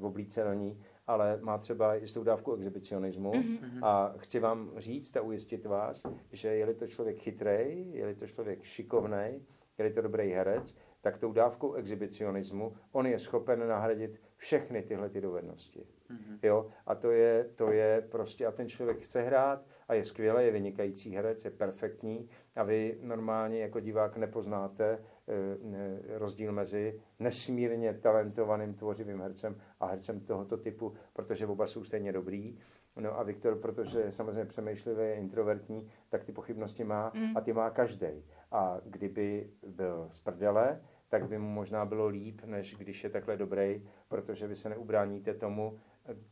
oblíce 0.00 0.44
na 0.44 0.54
ní, 0.54 0.80
ale 1.06 1.38
má 1.42 1.58
třeba 1.58 1.94
jistou 1.94 2.22
dávku 2.22 2.54
exhibicionismu 2.54 3.32
mm-hmm. 3.32 3.84
a 3.86 4.14
chci 4.18 4.38
vám 4.38 4.72
říct 4.76 5.16
a 5.16 5.20
ujistit 5.20 5.64
vás, 5.66 6.02
že 6.32 6.48
je-li 6.48 6.74
to 6.74 6.86
člověk 6.86 7.18
chytrej, 7.18 7.90
je-li 7.92 8.14
to 8.14 8.26
člověk 8.26 8.62
šikovnej, 8.62 9.42
je-li 9.78 9.90
to 9.90 10.02
dobrý 10.02 10.30
herec, 10.30 10.74
tak 11.00 11.18
tou 11.18 11.32
dávkou 11.32 11.72
exhibicionismu 11.72 12.72
on 12.92 13.06
je 13.06 13.18
schopen 13.18 13.68
nahradit 13.68 14.20
všechny 14.36 14.82
tyhle 14.82 15.08
ty 15.08 15.20
dovednosti. 15.20 15.86
Mm-hmm. 16.10 16.38
Jo? 16.42 16.66
A 16.86 16.94
to 16.94 17.10
je, 17.10 17.44
to 17.54 17.72
je 17.72 18.00
prostě, 18.10 18.46
a 18.46 18.52
ten 18.52 18.68
člověk 18.68 19.00
chce 19.00 19.22
hrát 19.22 19.66
a 19.92 19.94
je 19.94 20.04
skvělý, 20.04 20.44
je 20.44 20.50
vynikající 20.50 21.16
herec, 21.16 21.44
je 21.44 21.50
perfektní 21.50 22.28
a 22.56 22.62
vy 22.62 22.98
normálně 23.02 23.60
jako 23.60 23.80
divák 23.80 24.16
nepoznáte 24.16 24.84
e, 24.84 24.98
e, 25.28 26.18
rozdíl 26.18 26.52
mezi 26.52 27.00
nesmírně 27.18 27.94
talentovaným 27.94 28.74
tvořivým 28.74 29.20
hercem 29.20 29.56
a 29.80 29.86
hercem 29.86 30.20
tohoto 30.20 30.56
typu, 30.56 30.94
protože 31.12 31.46
oba 31.46 31.66
jsou 31.66 31.84
stejně 31.84 32.12
dobrý. 32.12 32.58
No 32.96 33.18
a 33.18 33.22
Viktor, 33.22 33.58
protože 33.58 34.00
je 34.00 34.12
samozřejmě 34.12 34.44
přemýšlivý, 34.44 35.02
je 35.02 35.14
introvertní, 35.14 35.88
tak 36.08 36.24
ty 36.24 36.32
pochybnosti 36.32 36.84
má 36.84 37.12
mm. 37.14 37.36
a 37.36 37.40
ty 37.40 37.52
má 37.52 37.70
každý. 37.70 38.24
A 38.50 38.80
kdyby 38.84 39.50
byl 39.66 40.08
z 40.10 40.20
prdele, 40.20 40.80
tak 41.08 41.28
by 41.28 41.38
mu 41.38 41.48
možná 41.48 41.84
bylo 41.84 42.06
líp, 42.06 42.40
než 42.44 42.74
když 42.74 43.04
je 43.04 43.10
takhle 43.10 43.36
dobrý, 43.36 43.82
protože 44.08 44.46
vy 44.46 44.56
se 44.56 44.68
neubráníte 44.68 45.34
tomu, 45.34 45.78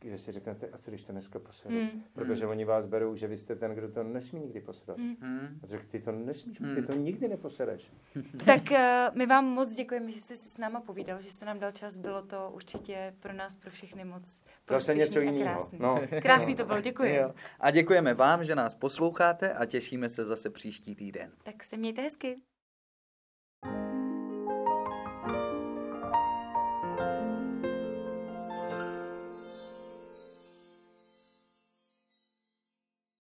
že 0.03 0.17
si 0.17 0.31
řeknete, 0.31 0.67
a 0.67 0.77
co 0.77 0.91
když 0.91 1.03
to 1.03 1.11
dneska 1.11 1.39
posedu? 1.39 1.75
Mm. 1.75 2.03
Protože 2.13 2.45
mm. 2.45 2.51
oni 2.51 2.65
vás 2.65 2.85
berou, 2.85 3.15
že 3.15 3.27
vy 3.27 3.37
jste 3.37 3.55
ten, 3.55 3.71
kdo 3.71 3.89
to 3.89 4.03
nesmí 4.03 4.39
nikdy 4.39 4.61
posedat. 4.61 4.97
Mm. 4.97 5.59
A 5.63 5.67
řekl, 5.67 5.83
ty 5.91 5.99
to 5.99 6.11
nesmíš, 6.11 6.59
mm. 6.59 6.75
ty 6.75 6.81
to 6.81 6.93
nikdy 6.93 7.27
neposedeš. 7.27 7.91
tak 8.45 8.61
uh, 8.71 9.17
my 9.17 9.25
vám 9.25 9.45
moc 9.45 9.75
děkujeme, 9.75 10.11
že 10.11 10.19
jste 10.19 10.35
si 10.37 10.49
s 10.49 10.57
náma 10.57 10.81
povídal, 10.81 11.21
že 11.21 11.31
jste 11.31 11.45
nám 11.45 11.59
dal 11.59 11.71
čas, 11.71 11.97
bylo 11.97 12.21
to 12.21 12.51
určitě 12.53 13.13
pro 13.19 13.33
nás, 13.33 13.55
pro 13.55 13.71
všechny 13.71 14.05
moc 14.05 14.43
Zase 14.67 14.95
něco 14.95 15.19
jiného. 15.19 15.55
Krásný. 15.55 15.79
No. 15.81 16.01
krásný 16.21 16.55
to 16.55 16.65
bylo, 16.65 16.81
děkuji. 16.81 17.19
A 17.59 17.71
děkujeme 17.71 18.13
vám, 18.13 18.43
že 18.43 18.55
nás 18.55 18.75
posloucháte 18.75 19.53
a 19.53 19.65
těšíme 19.65 20.09
se 20.09 20.23
zase 20.23 20.49
příští 20.49 20.95
týden. 20.95 21.31
Tak 21.43 21.63
se 21.63 21.77
mějte 21.77 22.01
hezky. 22.01 22.37